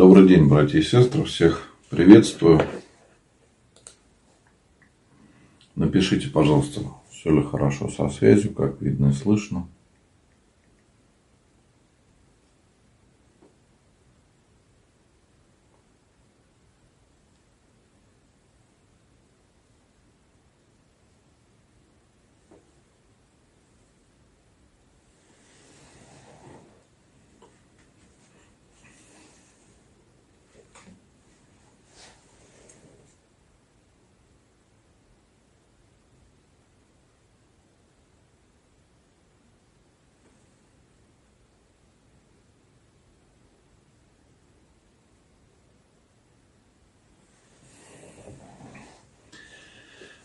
Добрый 0.00 0.26
день, 0.26 0.48
братья 0.48 0.78
и 0.78 0.82
сестры. 0.82 1.24
Всех 1.24 1.68
приветствую. 1.90 2.62
Напишите, 5.74 6.30
пожалуйста, 6.30 6.80
все 7.10 7.30
ли 7.30 7.42
хорошо 7.42 7.90
со 7.90 8.08
связью, 8.08 8.54
как 8.54 8.80
видно 8.80 9.10
и 9.10 9.12
слышно. 9.12 9.68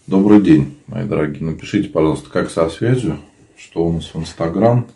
Добрый 0.08 0.40
день, 0.40 0.78
мои 0.86 1.08
дорогие. 1.08 1.44
Напишите, 1.44 1.90
пожалуйста, 1.90 2.30
как 2.30 2.52
со 2.52 2.70
связью, 2.70 3.18
что 3.58 3.88
у 3.88 3.92
нас 3.92 4.14
в 4.14 4.16
Инстаграм 4.20 4.88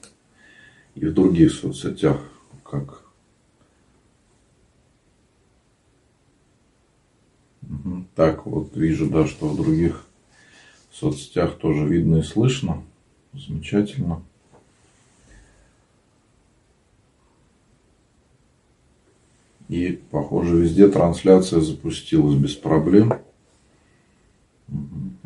и 0.93 1.03
в 1.03 1.15
других 1.15 1.52
соцсетях, 1.52 2.21
как. 2.63 3.02
Так, 8.13 8.45
вот 8.45 8.77
вижу, 8.77 9.09
да, 9.09 9.25
что 9.25 9.47
в 9.47 9.55
других 9.55 10.05
соцсетях 10.93 11.57
тоже 11.57 11.87
видно 11.87 12.17
и 12.17 12.21
слышно. 12.21 12.83
Замечательно. 13.33 14.21
И, 19.69 19.99
похоже, 20.11 20.57
везде 20.57 20.87
трансляция 20.87 21.61
запустилась 21.61 22.35
без 22.35 22.55
проблем. 22.55 23.13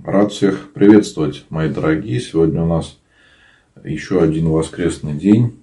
Рад 0.05 0.33
всех 0.33 0.73
приветствовать, 0.73 1.45
мои 1.49 1.69
дорогие. 1.69 2.19
Сегодня 2.19 2.61
у 2.63 2.67
нас 2.67 2.99
еще 3.85 4.21
один 4.21 4.49
воскресный 4.49 5.13
день, 5.13 5.57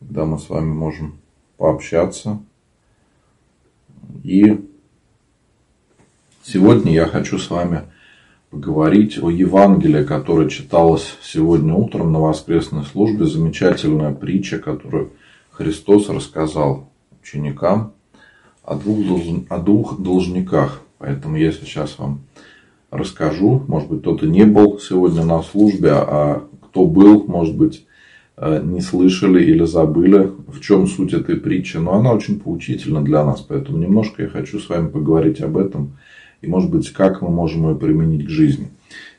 когда 0.00 0.24
мы 0.24 0.40
с 0.40 0.48
вами 0.48 0.72
можем 0.72 1.20
пообщаться. 1.56 2.40
И 4.24 4.68
сегодня 6.42 6.92
я 6.92 7.06
хочу 7.06 7.38
с 7.38 7.48
вами 7.48 7.82
поговорить 8.50 9.22
о 9.22 9.30
Евангелии, 9.30 10.02
которое 10.02 10.48
читалось 10.48 11.16
сегодня 11.22 11.72
утром 11.72 12.12
на 12.12 12.18
воскресной 12.18 12.82
службе. 12.84 13.24
Замечательная 13.26 14.12
притча, 14.12 14.58
которую 14.58 15.12
Христос 15.52 16.08
рассказал 16.08 16.90
ученикам 17.22 17.92
о 18.64 18.74
двух, 18.74 18.98
о 19.48 19.58
двух 19.58 20.00
должниках. 20.00 20.80
Поэтому 20.98 21.36
я 21.36 21.52
сейчас 21.52 22.00
вам 22.00 22.22
расскажу. 22.90 23.62
Может 23.66 23.88
быть, 23.88 24.00
кто-то 24.00 24.26
не 24.26 24.44
был 24.44 24.78
сегодня 24.78 25.24
на 25.24 25.42
службе, 25.42 25.92
а 25.92 26.44
кто 26.62 26.86
был, 26.86 27.24
может 27.26 27.56
быть, 27.56 27.86
э, 28.36 28.60
не 28.64 28.80
слышали 28.80 29.42
или 29.42 29.64
забыли, 29.64 30.30
в 30.48 30.60
чем 30.60 30.86
суть 30.86 31.12
этой 31.12 31.36
притчи. 31.36 31.76
Но 31.76 31.94
она 31.94 32.12
очень 32.12 32.40
поучительна 32.40 33.02
для 33.02 33.24
нас, 33.24 33.40
поэтому 33.40 33.78
немножко 33.78 34.22
я 34.22 34.28
хочу 34.28 34.58
с 34.58 34.68
вами 34.68 34.88
поговорить 34.88 35.40
об 35.40 35.56
этом 35.56 35.98
и, 36.42 36.46
может 36.46 36.70
быть, 36.70 36.90
как 36.90 37.22
мы 37.22 37.28
можем 37.28 37.68
ее 37.68 37.76
применить 37.76 38.26
к 38.26 38.30
жизни. 38.30 38.68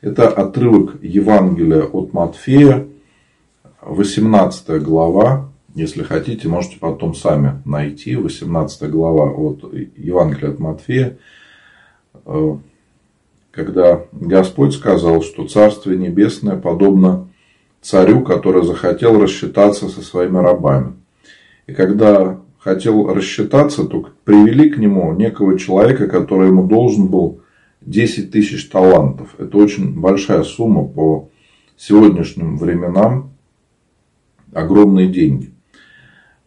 Это 0.00 0.28
отрывок 0.28 1.02
Евангелия 1.02 1.82
от 1.82 2.12
Матфея, 2.12 2.86
18 3.80 4.82
глава. 4.82 5.48
Если 5.74 6.02
хотите, 6.02 6.48
можете 6.48 6.78
потом 6.78 7.14
сами 7.14 7.62
найти. 7.64 8.16
18 8.16 8.90
глава 8.90 9.30
от 9.30 9.72
Евангелия 9.96 10.50
от 10.50 10.58
Матфея 10.58 11.18
э, 12.26 12.56
когда 13.52 14.06
Господь 14.12 14.74
сказал, 14.74 15.22
что 15.22 15.46
Царствие 15.46 15.98
Небесное 15.98 16.56
подобно 16.56 17.28
царю, 17.82 18.22
который 18.22 18.64
захотел 18.64 19.20
рассчитаться 19.20 19.88
со 19.88 20.00
своими 20.00 20.38
рабами. 20.38 20.94
И 21.66 21.72
когда 21.74 22.40
хотел 22.58 23.12
рассчитаться, 23.12 23.84
то 23.84 24.08
привели 24.24 24.70
к 24.70 24.78
нему 24.78 25.12
некого 25.12 25.58
человека, 25.58 26.08
который 26.08 26.48
ему 26.48 26.66
должен 26.66 27.08
был 27.08 27.40
10 27.82 28.30
тысяч 28.30 28.68
талантов. 28.68 29.34
Это 29.38 29.56
очень 29.58 30.00
большая 30.00 30.44
сумма 30.44 30.84
по 30.84 31.28
сегодняшним 31.76 32.56
временам, 32.56 33.32
огромные 34.52 35.08
деньги. 35.08 35.50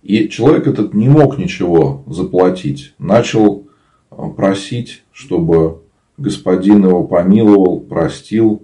И 0.01 0.29
человек 0.29 0.67
этот 0.67 0.93
не 0.93 1.09
мог 1.09 1.37
ничего 1.37 2.03
заплатить. 2.07 2.93
Начал 2.97 3.67
просить, 4.09 5.03
чтобы 5.11 5.81
господин 6.17 6.85
его 6.85 7.03
помиловал, 7.03 7.79
простил 7.79 8.63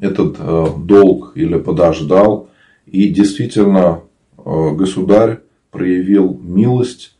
этот 0.00 0.36
э, 0.38 0.66
долг 0.78 1.32
или 1.34 1.58
подождал. 1.58 2.48
И 2.86 3.08
действительно 3.08 4.00
э, 4.38 4.70
государь 4.72 5.40
проявил 5.70 6.38
милость 6.42 7.16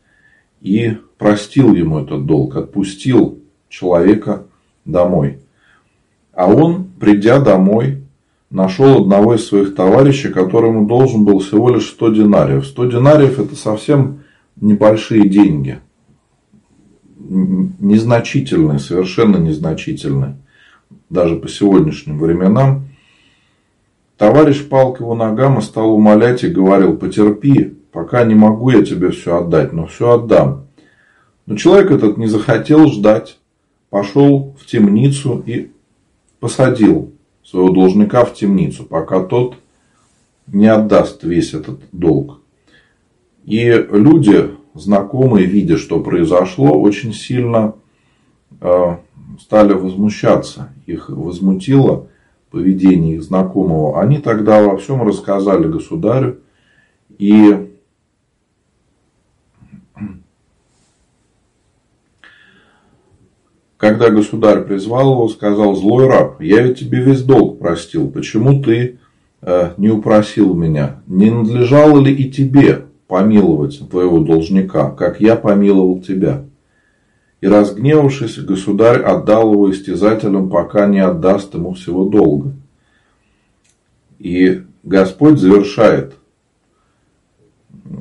и 0.61 0.97
простил 1.17 1.73
ему 1.73 1.99
этот 1.99 2.25
долг, 2.25 2.55
отпустил 2.55 3.39
человека 3.69 4.45
домой. 4.85 5.39
А 6.33 6.47
он, 6.47 6.87
придя 6.99 7.39
домой, 7.39 8.03
нашел 8.49 9.01
одного 9.01 9.35
из 9.35 9.45
своих 9.45 9.75
товарищей, 9.75 10.29
которому 10.29 10.87
должен 10.87 11.25
был 11.25 11.39
всего 11.39 11.69
лишь 11.69 11.87
100 11.89 12.09
динариев. 12.13 12.67
100 12.67 12.85
динариев 12.85 13.39
это 13.39 13.55
совсем 13.55 14.23
небольшие 14.55 15.27
деньги 15.27 15.79
незначительные, 17.19 18.79
совершенно 18.79 19.37
незначительные, 19.37 20.37
даже 21.09 21.35
по 21.35 21.47
сегодняшним 21.47 22.19
временам, 22.19 22.87
товарищ 24.17 24.67
пал 24.67 24.93
к 24.93 24.99
его 24.99 25.15
ногам 25.15 25.59
и 25.59 25.61
стал 25.61 25.93
умолять 25.93 26.43
и 26.43 26.49
говорил, 26.49 26.97
потерпи, 26.97 27.77
пока 27.91 28.23
не 28.23 28.35
могу 28.35 28.69
я 28.69 28.83
тебе 28.83 29.11
все 29.11 29.37
отдать, 29.37 29.73
но 29.73 29.87
все 29.87 30.13
отдам. 30.13 30.67
Но 31.45 31.55
человек 31.55 31.91
этот 31.91 32.17
не 32.17 32.27
захотел 32.27 32.87
ждать, 32.87 33.39
пошел 33.89 34.55
в 34.59 34.65
темницу 34.65 35.41
и 35.45 35.71
посадил 36.39 37.13
своего 37.43 37.69
должника 37.69 38.25
в 38.25 38.33
темницу, 38.33 38.83
пока 38.83 39.21
тот 39.21 39.55
не 40.47 40.67
отдаст 40.67 41.23
весь 41.23 41.53
этот 41.53 41.79
долг. 41.91 42.41
И 43.45 43.69
люди 43.91 44.51
знакомые, 44.79 45.45
видя, 45.45 45.77
что 45.77 45.99
произошло, 45.99 46.79
очень 46.79 47.13
сильно 47.13 47.75
э, 48.61 48.97
стали 49.39 49.73
возмущаться. 49.73 50.73
Их 50.85 51.09
возмутило 51.09 52.07
поведение 52.51 53.15
их 53.15 53.23
знакомого. 53.23 54.01
Они 54.01 54.19
тогда 54.19 54.61
во 54.61 54.77
всем 54.77 55.03
рассказали 55.03 55.67
государю. 55.67 56.39
И 57.17 57.71
когда 63.77 64.09
государь 64.09 64.63
призвал 64.63 65.13
его, 65.13 65.29
сказал, 65.29 65.75
злой 65.75 66.07
раб, 66.07 66.41
я 66.41 66.61
ведь 66.61 66.79
тебе 66.79 67.01
весь 67.01 67.23
долг 67.23 67.59
простил, 67.59 68.09
почему 68.09 68.61
ты 68.61 68.99
э, 69.41 69.73
не 69.77 69.89
упросил 69.89 70.53
меня? 70.53 71.01
Не 71.07 71.29
надлежало 71.29 71.99
ли 71.99 72.13
и 72.13 72.31
тебе 72.31 72.86
помиловать 73.07 73.89
твоего 73.89 74.19
должника, 74.19 74.91
как 74.91 75.21
я 75.21 75.35
помиловал 75.35 76.01
тебя. 76.01 76.43
И 77.39 77.47
разгневавшись, 77.47 78.39
государь 78.39 79.01
отдал 79.01 79.53
его 79.53 79.71
истязателям, 79.71 80.49
пока 80.49 80.87
не 80.87 80.99
отдаст 80.99 81.53
ему 81.53 81.73
всего 81.73 82.05
долга. 82.05 82.53
И 84.19 84.63
Господь 84.83 85.39
завершает 85.39 86.15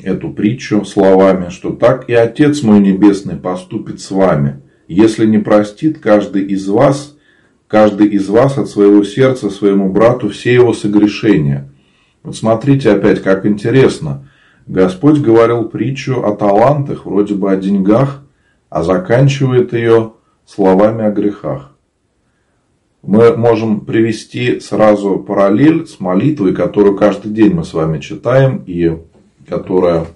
эту 0.03 0.31
притчу 0.31 0.85
словами, 0.85 1.51
что 1.51 1.73
так 1.73 2.09
и 2.09 2.15
Отец 2.15 2.63
мой 2.63 2.81
Небесный 2.81 3.37
поступит 3.37 4.01
с 4.01 4.11
вами, 4.11 4.61
если 4.89 5.27
не 5.27 5.39
простит 5.39 5.99
каждый 5.99 6.45
из 6.47 6.69
вас, 6.69 7.17
каждый 7.69 8.09
из 8.09 8.29
вас 8.29 8.59
от 8.59 8.69
своего 8.69 9.05
сердца 9.05 9.51
своему 9.51 9.93
брату 9.93 10.31
все 10.31 10.55
его 10.55 10.73
согрешения. 10.73 11.71
Вот 12.23 12.37
смотрите 12.37 12.91
опять, 12.91 13.23
как 13.23 13.47
интересно. 13.47 14.29
Господь 14.67 15.21
говорил 15.21 15.69
притчу 15.69 16.25
о 16.25 16.35
талантах, 16.35 17.07
вроде 17.07 17.35
бы 17.35 17.53
о 17.53 17.57
деньгах, 17.57 18.23
а 18.69 18.83
заканчивает 18.83 19.73
ее 19.73 20.13
словами 20.45 21.05
о 21.05 21.11
грехах. 21.11 21.73
Мы 23.03 23.37
можем 23.37 23.83
привести 23.83 24.59
сразу 24.59 25.19
параллель 25.19 25.87
с 25.87 26.01
молитвой, 26.01 26.53
которую 26.53 26.97
каждый 26.97 27.31
день 27.31 27.55
мы 27.55 27.65
с 27.65 27.73
вами 27.73 28.01
читаем, 28.01 28.65
и 28.67 28.99
которая 29.49 30.07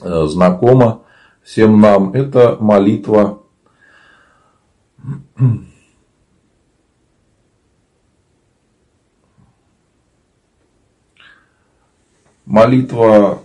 э, 0.00 0.26
знакома 0.26 1.02
всем 1.42 1.78
нам. 1.78 2.12
Это 2.14 2.56
молитва 2.58 3.40
молитва 12.48 13.40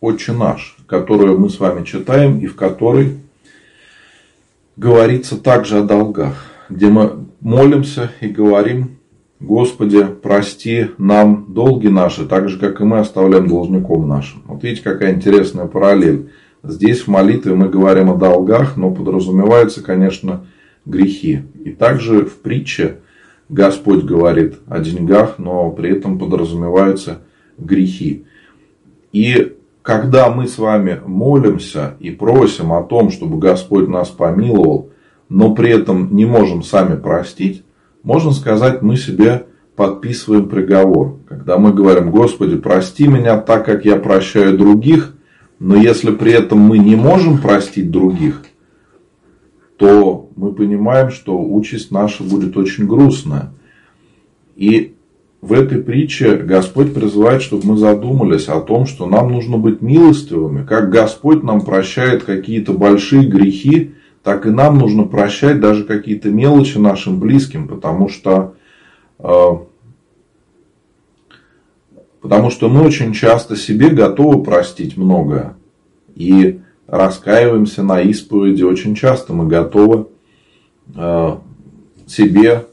«Отче 0.00 0.32
наш», 0.32 0.76
которую 0.86 1.38
мы 1.38 1.50
с 1.50 1.60
вами 1.60 1.84
читаем 1.84 2.38
и 2.38 2.46
в 2.46 2.56
которой 2.56 3.18
говорится 4.76 5.36
также 5.36 5.78
о 5.78 5.82
долгах, 5.82 6.46
где 6.70 6.88
мы 6.88 7.26
молимся 7.40 8.10
и 8.20 8.28
говорим 8.28 8.96
Господи, 9.38 10.06
прости 10.22 10.90
нам 10.98 11.46
долги 11.48 11.88
наши, 11.88 12.26
так 12.26 12.48
же, 12.48 12.60
как 12.60 12.80
и 12.80 12.84
мы 12.84 13.00
оставляем 13.00 13.48
должником 13.48 14.06
нашим. 14.06 14.44
Вот 14.46 14.62
видите, 14.62 14.84
какая 14.84 15.14
интересная 15.14 15.66
параллель. 15.66 16.30
Здесь 16.62 17.00
в 17.00 17.08
молитве 17.08 17.52
мы 17.54 17.68
говорим 17.68 18.08
о 18.08 18.14
долгах, 18.14 18.76
но 18.76 18.92
подразумеваются, 18.92 19.82
конечно, 19.82 20.46
грехи. 20.86 21.40
И 21.64 21.72
также 21.72 22.24
в 22.24 22.36
притче 22.36 22.98
Господь 23.48 24.04
говорит 24.04 24.58
о 24.68 24.78
деньгах, 24.78 25.40
но 25.40 25.72
при 25.72 25.90
этом 25.90 26.20
подразумеваются 26.20 27.10
грехи. 27.10 27.31
И 29.12 29.56
когда 29.82 30.30
мы 30.30 30.46
с 30.46 30.58
вами 30.58 31.00
молимся 31.04 31.96
и 32.00 32.10
просим 32.10 32.72
о 32.72 32.82
том, 32.82 33.10
чтобы 33.10 33.38
Господь 33.38 33.88
нас 33.88 34.08
помиловал, 34.08 34.90
но 35.28 35.54
при 35.54 35.70
этом 35.70 36.14
не 36.14 36.24
можем 36.24 36.62
сами 36.62 36.96
простить, 36.96 37.64
можно 38.02 38.32
сказать, 38.32 38.82
мы 38.82 38.96
себе 38.96 39.46
подписываем 39.76 40.48
приговор. 40.48 41.18
Когда 41.28 41.58
мы 41.58 41.72
говорим, 41.72 42.10
Господи, 42.10 42.56
прости 42.56 43.06
меня 43.06 43.38
так, 43.38 43.64
как 43.64 43.84
я 43.84 43.96
прощаю 43.96 44.56
других, 44.56 45.14
но 45.58 45.76
если 45.76 46.10
при 46.10 46.32
этом 46.32 46.58
мы 46.58 46.78
не 46.78 46.96
можем 46.96 47.38
простить 47.38 47.90
других, 47.90 48.42
то 49.76 50.28
мы 50.36 50.52
понимаем, 50.52 51.10
что 51.10 51.40
участь 51.40 51.90
наша 51.90 52.22
будет 52.22 52.56
очень 52.56 52.86
грустная. 52.86 53.52
И 54.54 54.94
в 55.42 55.52
этой 55.54 55.82
притче 55.82 56.36
Господь 56.36 56.94
призывает, 56.94 57.42
чтобы 57.42 57.66
мы 57.66 57.76
задумались 57.76 58.48
о 58.48 58.60
том, 58.60 58.86
что 58.86 59.06
нам 59.06 59.32
нужно 59.32 59.58
быть 59.58 59.82
милостивыми. 59.82 60.64
Как 60.64 60.88
Господь 60.88 61.42
нам 61.42 61.62
прощает 61.62 62.22
какие-то 62.22 62.72
большие 62.72 63.26
грехи, 63.26 63.94
так 64.22 64.46
и 64.46 64.50
нам 64.50 64.78
нужно 64.78 65.02
прощать 65.02 65.58
даже 65.58 65.82
какие-то 65.82 66.30
мелочи 66.30 66.78
нашим 66.78 67.18
близким, 67.18 67.66
потому 67.66 68.08
что, 68.08 68.54
э, 69.18 69.48
потому 72.20 72.50
что 72.50 72.68
мы 72.68 72.82
очень 72.82 73.12
часто 73.12 73.56
себе 73.56 73.88
готовы 73.88 74.44
простить 74.44 74.96
многое. 74.96 75.56
И 76.14 76.60
раскаиваемся 76.86 77.82
на 77.82 78.00
исповеди. 78.00 78.62
Очень 78.62 78.94
часто 78.94 79.32
мы 79.32 79.48
готовы 79.48 80.06
э, 80.94 81.36
себе 82.06 82.66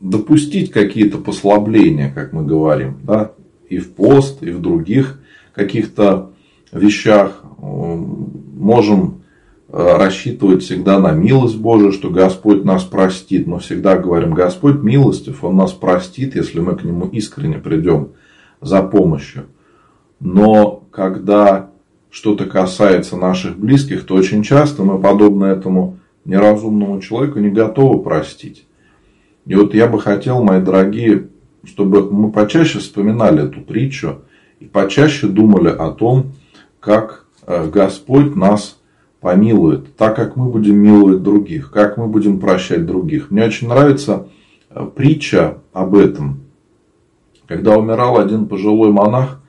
допустить 0.00 0.70
какие-то 0.70 1.18
послабления, 1.18 2.12
как 2.12 2.32
мы 2.32 2.44
говорим, 2.44 2.98
да, 3.02 3.32
и 3.68 3.78
в 3.78 3.92
пост, 3.92 4.42
и 4.42 4.50
в 4.50 4.60
других 4.60 5.20
каких-то 5.54 6.32
вещах. 6.72 7.42
Можем 7.58 9.22
Э, 9.68 9.96
рассчитывать 9.98 10.62
всегда 10.62 11.00
на 11.00 11.10
милость 11.10 11.58
Божию, 11.58 11.90
что 11.90 12.08
Господь 12.08 12.64
нас 12.64 12.84
простит. 12.84 13.48
Мы 13.48 13.58
всегда 13.58 13.98
говорим, 13.98 14.32
Господь 14.32 14.82
милостив, 14.82 15.42
Он 15.42 15.56
нас 15.56 15.72
простит, 15.72 16.36
если 16.36 16.60
мы 16.60 16.76
к 16.76 16.84
Нему 16.84 17.06
искренне 17.08 17.58
придем 17.58 18.10
за 18.60 18.82
помощью. 18.82 19.46
Но 20.20 20.84
когда 20.92 21.70
что-то 22.10 22.46
касается 22.46 23.16
наших 23.16 23.58
близких, 23.58 24.06
то 24.06 24.14
очень 24.14 24.44
часто 24.44 24.84
мы, 24.84 25.00
подобно 25.00 25.46
этому 25.46 25.98
неразумному 26.24 27.00
человеку, 27.00 27.40
не 27.40 27.50
готовы 27.50 28.02
простить. 28.02 28.66
И 29.46 29.54
вот 29.54 29.74
я 29.74 29.86
бы 29.86 30.00
хотел, 30.00 30.42
мои 30.42 30.60
дорогие, 30.60 31.28
чтобы 31.64 32.10
мы 32.10 32.30
почаще 32.30 32.80
вспоминали 32.80 33.44
эту 33.44 33.60
притчу 33.60 34.22
и 34.58 34.64
почаще 34.66 35.28
думали 35.28 35.68
о 35.68 35.90
том, 35.92 36.32
как 36.80 37.26
э, 37.46 37.68
Господь 37.70 38.34
нас 38.34 38.78
помилует, 39.20 39.96
так 39.96 40.16
как 40.16 40.36
мы 40.36 40.48
будем 40.50 40.76
миловать 40.76 41.22
других, 41.22 41.70
как 41.70 41.96
мы 41.96 42.08
будем 42.08 42.40
прощать 42.40 42.86
других. 42.86 43.30
Мне 43.30 43.44
очень 43.44 43.68
нравится 43.68 44.28
э, 44.70 44.86
притча 44.94 45.58
об 45.72 45.94
этом. 45.94 46.40
Когда 47.46 47.78
умирал 47.78 48.18
один 48.18 48.46
пожилой 48.46 48.90
монах, 48.90 49.40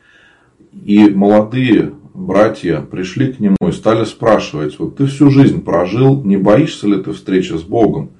и 0.72 1.10
молодые 1.10 1.94
братья 2.14 2.82
пришли 2.82 3.34
к 3.34 3.40
нему 3.40 3.58
и 3.68 3.72
стали 3.72 4.06
спрашивать, 4.06 4.78
вот 4.78 4.98
ты 4.98 5.08
всю 5.08 5.32
жизнь 5.32 5.64
прожил, 5.64 6.24
не 6.24 6.38
боишься 6.38 6.88
ли 6.88 7.02
ты 7.02 7.14
встречи 7.14 7.54
с 7.54 7.64
Богом? 7.64 8.12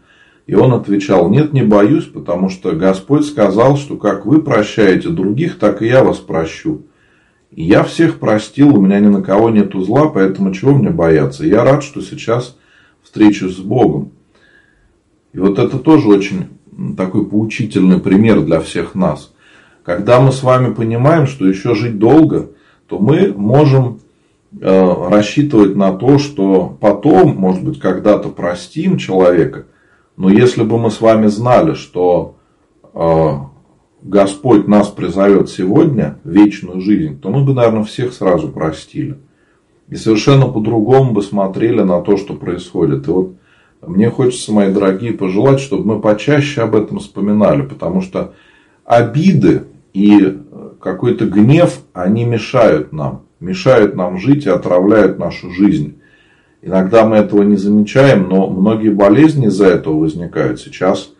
И 0.48 0.56
он 0.56 0.74
отвечал, 0.74 1.30
нет, 1.30 1.52
не 1.52 1.62
боюсь, 1.62 2.06
потому 2.06 2.48
что 2.50 2.72
Господь 2.72 3.26
сказал, 3.26 3.76
что 3.76 3.98
как 3.98 4.26
вы 4.26 4.42
прощаете 4.42 5.10
других, 5.10 5.60
так 5.60 5.82
и 5.82 5.88
я 5.88 6.06
вас 6.06 6.18
прощу. 6.18 6.84
Я 7.52 7.84
всех 7.84 8.20
простил, 8.20 8.78
у 8.78 8.82
меня 8.82 9.00
ни 9.00 9.08
на 9.08 9.22
кого 9.22 9.50
нет 9.50 9.74
зла, 9.74 10.08
поэтому 10.08 10.54
чего 10.54 10.74
мне 10.74 10.90
бояться? 10.90 11.46
Я 11.46 11.66
рад, 11.66 11.84
что 11.84 12.02
сейчас 12.02 12.58
встречусь 13.04 13.58
с 13.58 13.60
Богом. 13.60 14.12
И 15.34 15.40
вот 15.40 15.60
это 15.60 15.80
тоже 15.80 16.08
очень 16.08 16.48
такой 16.96 17.26
поучительный 17.26 18.00
пример 18.00 18.42
для 18.42 18.62
всех 18.62 18.96
нас. 18.96 19.34
Когда 19.84 20.22
мы 20.22 20.32
с 20.32 20.44
вами 20.44 20.74
понимаем, 20.74 21.28
что 21.28 21.46
еще 21.46 21.76
жить 21.76 22.00
долго, 22.00 22.52
то 22.88 23.00
мы 23.00 23.34
можем 23.34 24.00
э, 24.60 25.10
рассчитывать 25.10 25.76
на 25.76 25.94
то, 25.94 26.18
что 26.20 26.78
потом, 26.80 27.36
может 27.36 27.64
быть, 27.64 27.80
когда-то 27.80 28.30
простим 28.30 28.98
человека. 28.98 29.66
Но 30.18 30.30
если 30.30 30.64
бы 30.64 30.78
мы 30.80 30.92
с 30.92 31.00
вами 31.00 31.28
знали, 31.28 31.74
что 31.74 32.36
э, 32.94 33.32
Господь 34.02 34.68
нас 34.68 34.90
призовет 34.90 35.50
сегодня 35.50 36.20
в 36.24 36.30
вечную 36.30 36.82
жизнь, 36.82 37.20
то 37.20 37.30
мы 37.30 37.44
бы, 37.44 37.54
наверное, 37.54 37.84
всех 37.84 38.14
сразу 38.14 38.50
простили. 38.50 39.18
И 39.90 39.96
совершенно 39.96 40.48
по-другому 40.48 41.14
бы 41.14 41.22
смотрели 41.22 41.82
на 41.82 42.02
то, 42.02 42.18
что 42.18 42.34
происходит. 42.34 43.08
И 43.08 43.12
вот 43.12 43.36
мне 43.86 44.10
хочется, 44.10 44.52
мои 44.52 44.74
дорогие, 44.74 45.14
пожелать, 45.14 45.60
чтобы 45.60 45.86
мы 45.86 46.02
почаще 46.02 46.62
об 46.62 46.76
этом 46.76 47.00
вспоминали, 47.00 47.62
потому 47.62 48.02
что 48.02 48.34
обиды 48.84 49.64
и 49.94 50.38
какой-то 50.82 51.26
гнев, 51.26 51.80
они 51.94 52.26
мешают 52.26 52.92
нам, 52.92 53.24
мешают 53.40 53.96
нам 53.96 54.18
жить 54.18 54.46
и 54.46 54.50
отравляют 54.50 55.20
нашу 55.20 55.52
жизнь. 55.52 56.00
Иногда 56.62 57.06
мы 57.06 57.18
этого 57.18 57.44
не 57.44 57.56
замечаем, 57.56 58.28
но 58.30 58.50
многие 58.50 58.90
болезни 58.90 59.48
из-за 59.48 59.68
этого 59.68 60.00
возникают. 60.00 60.60
Сейчас 60.60 61.12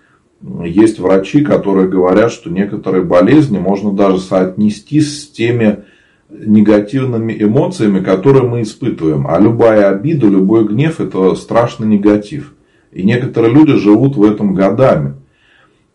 есть 0.42 1.00
врачи, 1.00 1.44
которые 1.44 1.88
говорят, 1.88 2.32
что 2.32 2.50
некоторые 2.50 3.04
болезни 3.04 3.58
можно 3.58 3.94
даже 3.94 4.20
соотнести 4.20 5.00
с 5.02 5.28
теми 5.30 5.84
негативными 6.30 7.36
эмоциями, 7.40 8.00
которые 8.00 8.48
мы 8.48 8.62
испытываем. 8.62 9.28
А 9.28 9.40
любая 9.40 9.90
обида, 9.90 10.28
любой 10.28 10.68
гнев– 10.68 11.00
это 11.00 11.36
страшный 11.36 11.88
негатив. 11.88 12.54
И 12.92 13.04
некоторые 13.04 13.54
люди 13.54 13.74
живут 13.74 14.16
в 14.16 14.24
этом 14.24 14.54
годами. 14.54 15.16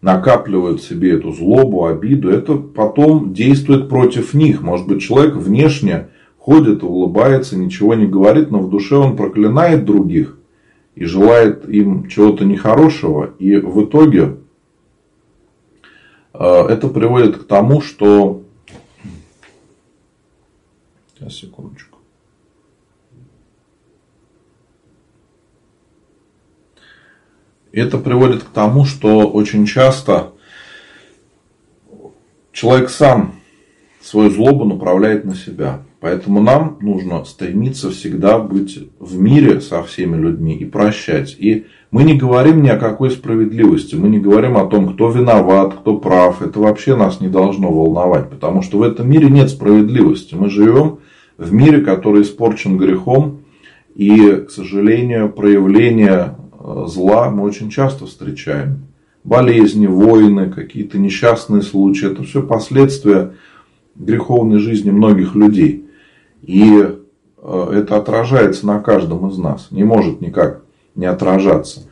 Накапливают 0.00 0.82
себе 0.82 1.12
эту 1.12 1.32
злобу, 1.32 1.86
обиду. 1.86 2.30
Это 2.30 2.54
потом 2.54 3.32
действует 3.32 3.88
против 3.88 4.34
них. 4.34 4.62
Может 4.62 4.88
быть, 4.88 5.02
человек 5.02 5.36
внешне 5.36 6.08
ходит, 6.44 6.82
улыбается, 6.82 7.56
ничего 7.56 7.94
не 7.94 8.06
говорит, 8.06 8.50
но 8.50 8.58
в 8.58 8.68
душе 8.68 8.96
он 8.96 9.16
проклинает 9.16 9.84
других 9.84 10.36
и 10.96 11.04
желает 11.04 11.68
им 11.68 12.08
чего-то 12.08 12.44
нехорошего. 12.44 13.34
И 13.38 13.56
в 13.56 13.84
итоге 13.84 14.38
э, 16.34 16.66
это 16.68 16.88
приводит 16.88 17.38
к 17.38 17.46
тому, 17.46 17.80
что... 17.80 18.42
Сейчас, 21.14 21.34
секундочку. 21.34 21.98
Это 27.70 27.98
приводит 27.98 28.42
к 28.42 28.48
тому, 28.48 28.84
что 28.84 29.30
очень 29.30 29.64
часто 29.64 30.32
человек 32.50 32.90
сам 32.90 33.41
свою 34.02 34.30
злобу 34.30 34.64
направляет 34.64 35.24
на 35.24 35.34
себя. 35.34 35.82
Поэтому 36.00 36.42
нам 36.42 36.78
нужно 36.80 37.24
стремиться 37.24 37.90
всегда 37.90 38.38
быть 38.38 38.88
в 38.98 39.20
мире 39.20 39.60
со 39.60 39.82
всеми 39.84 40.16
людьми 40.16 40.56
и 40.56 40.64
прощать. 40.64 41.36
И 41.38 41.66
мы 41.92 42.02
не 42.02 42.14
говорим 42.14 42.62
ни 42.62 42.68
о 42.68 42.76
какой 42.76 43.12
справедливости, 43.12 43.94
мы 43.94 44.08
не 44.08 44.18
говорим 44.18 44.56
о 44.56 44.66
том, 44.66 44.92
кто 44.94 45.10
виноват, 45.10 45.74
кто 45.74 45.96
прав. 45.96 46.42
Это 46.42 46.58
вообще 46.58 46.96
нас 46.96 47.20
не 47.20 47.28
должно 47.28 47.70
волновать, 47.70 48.30
потому 48.30 48.62
что 48.62 48.78
в 48.78 48.82
этом 48.82 49.08
мире 49.08 49.30
нет 49.30 49.50
справедливости. 49.50 50.34
Мы 50.34 50.50
живем 50.50 50.98
в 51.38 51.52
мире, 51.52 51.82
который 51.82 52.22
испорчен 52.22 52.76
грехом, 52.76 53.42
и, 53.94 54.44
к 54.46 54.50
сожалению, 54.50 55.30
проявления 55.30 56.36
э, 56.58 56.84
зла 56.88 57.30
мы 57.30 57.44
очень 57.44 57.70
часто 57.70 58.06
встречаем. 58.06 58.86
Болезни, 59.22 59.86
войны, 59.86 60.50
какие-то 60.50 60.98
несчастные 60.98 61.62
случаи. 61.62 62.10
Это 62.10 62.24
все 62.24 62.42
последствия 62.42 63.34
греховной 63.94 64.58
жизни 64.58 64.90
многих 64.90 65.34
людей. 65.34 65.86
И 66.42 66.82
э, 67.42 67.72
это 67.72 67.96
отражается 67.96 68.66
на 68.66 68.80
каждом 68.80 69.28
из 69.28 69.38
нас. 69.38 69.68
Не 69.70 69.84
может 69.84 70.20
никак 70.20 70.62
не 70.94 71.06
отражаться. 71.06 71.88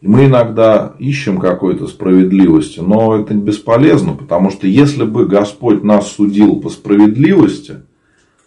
Мы 0.00 0.26
иногда 0.26 0.94
ищем 1.00 1.38
какой-то 1.38 1.88
справедливости, 1.88 2.78
но 2.78 3.16
это 3.16 3.34
бесполезно, 3.34 4.14
потому 4.14 4.50
что 4.50 4.68
если 4.68 5.02
бы 5.02 5.26
Господь 5.26 5.82
нас 5.82 6.12
судил 6.12 6.60
по 6.60 6.68
справедливости, 6.68 7.82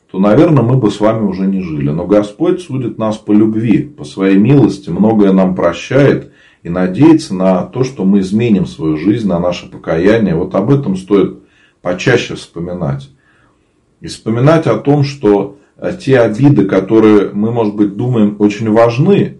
то, 0.09 0.19
наверное, 0.19 0.63
мы 0.63 0.77
бы 0.77 0.89
с 0.91 0.99
вами 0.99 1.25
уже 1.25 1.47
не 1.47 1.61
жили. 1.61 1.89
Но 1.89 2.05
Господь 2.05 2.61
судит 2.61 2.97
нас 2.97 3.17
по 3.17 3.33
любви, 3.33 3.81
по 3.83 4.05
своей 4.05 4.37
милости, 4.37 4.89
многое 4.89 5.33
нам 5.33 5.55
прощает 5.55 6.31
и 6.63 6.69
надеется 6.69 7.33
на 7.33 7.63
то, 7.63 7.83
что 7.83 8.05
мы 8.05 8.19
изменим 8.19 8.65
свою 8.65 8.97
жизнь, 8.97 9.27
на 9.27 9.39
наше 9.39 9.69
покаяние. 9.69 10.35
Вот 10.35 10.53
об 10.55 10.69
этом 10.69 10.95
стоит 10.95 11.40
почаще 11.81 12.35
вспоминать. 12.35 13.09
И 13.99 14.07
вспоминать 14.07 14.67
о 14.67 14.77
том, 14.77 15.03
что 15.03 15.57
те 15.99 16.19
обиды, 16.19 16.65
которые 16.65 17.31
мы, 17.33 17.51
может 17.51 17.75
быть, 17.75 17.95
думаем 17.95 18.35
очень 18.39 18.69
важны, 18.71 19.39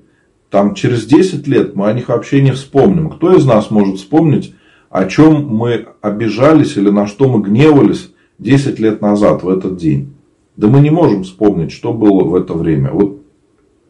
там 0.50 0.76
через 0.76 1.06
10 1.06 1.48
лет 1.48 1.76
мы 1.76 1.88
о 1.88 1.94
них 1.94 2.10
вообще 2.10 2.42
не 2.42 2.52
вспомним. 2.52 3.10
Кто 3.10 3.34
из 3.36 3.46
нас 3.46 3.72
может 3.72 3.98
вспомнить, 3.98 4.54
о 4.90 5.06
чем 5.06 5.48
мы 5.48 5.88
обижались 6.02 6.76
или 6.78 6.90
на 6.90 7.08
что 7.08 7.30
мы 7.30 7.42
гневались 7.42 8.12
10 8.40 8.80
лет 8.80 9.02
назад 9.02 9.44
в 9.44 9.50
этот 9.50 9.78
день? 9.78 10.14
Да 10.58 10.68
мы 10.68 10.82
не 10.82 10.90
можем 10.90 11.24
вспомнить, 11.24 11.72
что 11.72 11.94
было 11.94 12.24
в 12.24 12.36
это 12.36 12.54
время. 12.54 12.92
Вот 12.92 13.22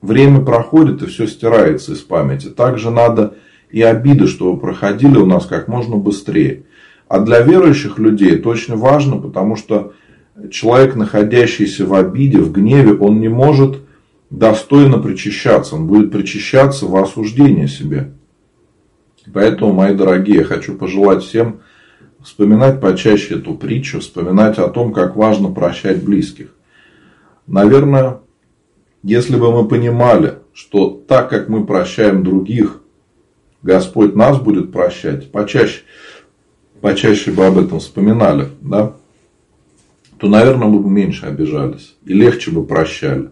время 0.02 0.42
проходит 0.42 1.02
и 1.02 1.08
все 1.08 1.26
стирается 1.26 1.94
из 1.94 2.00
памяти. 2.00 2.50
Также 2.50 2.92
надо 2.92 3.36
и 3.72 3.82
обиды, 3.82 4.28
чтобы 4.28 4.60
проходили 4.60 5.18
у 5.18 5.26
нас 5.26 5.46
как 5.46 5.68
можно 5.68 5.96
быстрее. 5.96 6.64
А 7.12 7.20
для 7.20 7.42
верующих 7.42 8.00
людей 8.00 8.36
это 8.36 8.48
очень 8.48 8.78
важно, 8.78 9.18
потому 9.18 9.58
что 9.58 9.92
человек, 10.50 10.96
находящийся 10.96 11.86
в 11.86 11.94
обиде, 11.94 12.38
в 12.38 12.54
гневе, 12.54 12.94
он 12.94 13.20
не 13.20 13.28
может 13.28 13.80
достойно 14.30 14.98
причащаться. 14.98 15.76
Он 15.76 15.88
будет 15.88 16.14
причащаться 16.14 16.86
в 16.86 16.96
осуждение 16.96 17.68
себе. 17.68 18.14
Поэтому, 19.34 19.74
мои 19.74 19.94
дорогие, 19.94 20.46
хочу 20.46 20.78
пожелать 20.78 21.22
всем 21.22 21.60
вспоминать 22.24 22.80
почаще 22.80 23.36
эту 23.36 23.56
притчу, 23.56 24.00
вспоминать 24.00 24.58
о 24.58 24.70
том, 24.70 24.94
как 24.94 25.18
важно 25.18 25.52
прощать 25.52 26.02
близких. 26.02 26.56
Наверное, 27.46 28.20
если 29.04 29.36
бы 29.36 29.52
мы 29.52 29.68
понимали, 29.68 30.36
что 30.54 30.90
так 31.10 31.30
как 31.30 31.50
мы 31.50 31.66
прощаем 31.66 32.24
других, 32.24 32.82
Господь 33.64 34.16
нас 34.16 34.40
будет 34.40 34.72
прощать, 34.72 35.30
почаще, 35.30 35.82
почаще 36.82 37.32
бы 37.32 37.46
об 37.46 37.58
этом 37.58 37.80
вспоминали, 37.80 38.50
да, 38.62 38.94
то, 40.18 40.28
наверное, 40.28 40.68
мы 40.68 40.80
бы 40.80 40.90
меньше 40.90 41.26
обижались 41.26 41.96
и 42.06 42.14
легче 42.14 42.52
бы 42.52 42.64
прощали. 42.64 43.30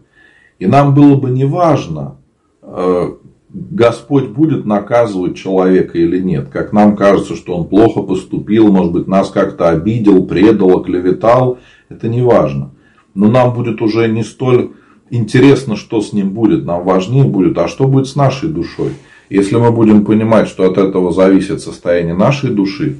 И 0.57 0.65
нам 0.65 0.93
было 0.93 1.15
бы 1.15 1.29
не 1.29 1.45
важно, 1.45 2.17
э, 2.61 3.13
Господь 3.51 4.29
будет 4.29 4.65
наказывать 4.65 5.35
человека 5.35 5.97
или 5.97 6.19
нет. 6.19 6.49
Как 6.49 6.71
нам 6.71 6.95
кажется, 6.95 7.35
что 7.35 7.57
он 7.57 7.67
плохо 7.67 8.01
поступил, 8.01 8.71
может 8.71 8.91
быть, 8.91 9.07
нас 9.07 9.31
как-то 9.31 9.69
обидел, 9.69 10.25
предал, 10.25 10.79
оклеветал. 10.79 11.57
Это 11.89 12.07
не 12.07 12.21
важно. 12.21 12.71
Но 13.15 13.27
нам 13.27 13.53
будет 13.53 13.81
уже 13.81 14.07
не 14.07 14.23
столь 14.23 14.71
интересно, 15.09 15.75
что 15.75 16.01
с 16.01 16.13
ним 16.13 16.31
будет. 16.31 16.65
Нам 16.65 16.83
важнее 16.83 17.23
будет, 17.23 17.57
а 17.57 17.67
что 17.67 17.87
будет 17.87 18.07
с 18.07 18.15
нашей 18.15 18.49
душой. 18.49 18.91
Если 19.31 19.55
мы 19.55 19.71
будем 19.71 20.05
понимать, 20.05 20.47
что 20.47 20.69
от 20.69 20.77
этого 20.77 21.11
зависит 21.11 21.61
состояние 21.61 22.15
нашей 22.15 22.51
души, 22.51 22.99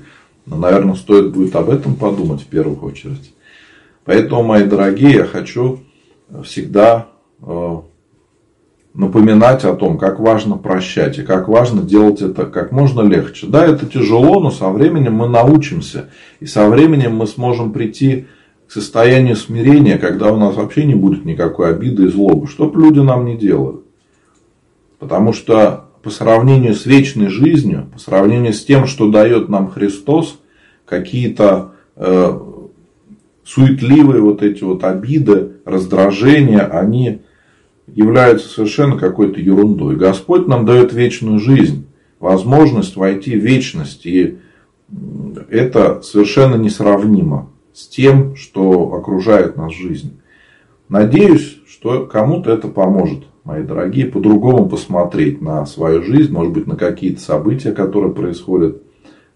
ну, 0.49 0.57
наверное, 0.57 0.95
стоит 0.95 1.31
будет 1.31 1.55
об 1.55 1.69
этом 1.69 1.95
подумать 1.95 2.41
в 2.41 2.47
первую 2.47 2.81
очередь. 2.81 3.33
Поэтому, 4.03 4.43
мои 4.43 4.63
дорогие, 4.63 5.17
я 5.17 5.25
хочу 5.25 5.81
всегда 6.43 7.07
э, 7.41 7.77
напоминать 8.93 9.63
о 9.65 9.75
том, 9.75 9.99
как 9.99 10.19
важно 10.19 10.57
прощать 10.57 11.19
и 11.19 11.23
как 11.23 11.47
важно 11.47 11.83
делать 11.83 12.21
это 12.21 12.45
как 12.47 12.71
можно 12.71 13.01
легче. 13.01 13.45
Да, 13.47 13.65
это 13.65 13.85
тяжело, 13.85 14.39
но 14.39 14.49
со 14.49 14.69
временем 14.69 15.13
мы 15.13 15.27
научимся. 15.29 16.09
И 16.39 16.47
со 16.47 16.67
временем 16.67 17.15
мы 17.15 17.27
сможем 17.27 17.71
прийти 17.71 18.25
к 18.67 18.71
состоянию 18.71 19.35
смирения, 19.35 19.97
когда 19.97 20.33
у 20.33 20.37
нас 20.37 20.55
вообще 20.55 20.85
не 20.85 20.95
будет 20.95 21.25
никакой 21.25 21.69
обиды 21.69 22.05
и 22.05 22.09
злобы. 22.09 22.47
Что 22.47 22.67
бы 22.67 22.81
люди 22.81 22.99
нам 22.99 23.25
не 23.25 23.37
делали. 23.37 23.77
Потому 24.97 25.33
что 25.33 25.88
по 26.01 26.09
сравнению 26.09 26.73
с 26.73 26.85
вечной 26.85 27.27
жизнью, 27.27 27.87
по 27.91 27.99
сравнению 27.99 28.53
с 28.53 28.63
тем, 28.63 28.85
что 28.87 29.09
дает 29.09 29.49
нам 29.49 29.69
Христос, 29.69 30.39
какие-то 30.85 31.73
э, 31.95 32.39
суетливые 33.43 34.21
вот 34.21 34.41
эти 34.43 34.63
вот 34.63 34.83
обиды, 34.83 35.53
раздражения, 35.65 36.61
они 36.61 37.21
являются 37.87 38.47
совершенно 38.47 38.97
какой-то 38.97 39.39
ерундой. 39.39 39.95
Господь 39.95 40.47
нам 40.47 40.65
дает 40.65 40.93
вечную 40.93 41.39
жизнь, 41.39 41.87
возможность 42.19 42.95
войти 42.95 43.37
в 43.37 43.43
вечность. 43.43 44.05
И 44.05 44.37
это 45.49 46.01
совершенно 46.01 46.55
несравнимо 46.55 47.49
с 47.73 47.87
тем, 47.87 48.35
что 48.35 48.93
окружает 48.93 49.57
нас 49.57 49.73
жизнь. 49.73 50.19
Надеюсь, 50.87 51.59
что 51.67 52.05
кому-то 52.05 52.51
это 52.51 52.67
поможет, 52.67 53.25
мои 53.43 53.63
дорогие, 53.63 54.05
по-другому 54.05 54.67
посмотреть 54.69 55.41
на 55.41 55.65
свою 55.65 56.03
жизнь, 56.03 56.31
может 56.31 56.53
быть, 56.53 56.67
на 56.67 56.75
какие-то 56.75 57.21
события, 57.21 57.71
которые 57.71 58.13
происходят 58.13 58.81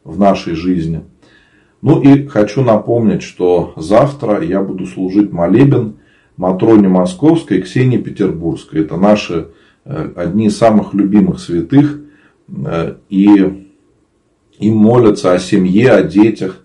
в 0.04 0.20
нашей 0.20 0.56
жизни. 0.56 1.04
Ну 1.82 2.02
и 2.02 2.28
хочу 2.28 2.64
напомнить, 2.64 3.24
что 3.24 3.74
завтра 3.76 4.42
я 4.42 4.62
буду 4.62 4.86
служить 4.86 5.32
молебен 5.32 5.96
Матроне 6.38 6.88
Московской 6.88 7.58
и 7.58 7.62
Ксении 7.62 7.98
Петербургской. 7.98 8.82
Это 8.82 8.98
наши 8.98 9.50
э, 9.86 10.12
одни 10.16 10.48
из 10.48 10.58
самых 10.58 10.94
любимых 10.94 11.40
святых. 11.40 12.00
Э, 12.48 12.96
и 13.10 13.66
им 14.60 14.76
молятся 14.76 15.34
о 15.34 15.40
семье, 15.40 15.92
о 15.92 16.04
детях. 16.04 16.64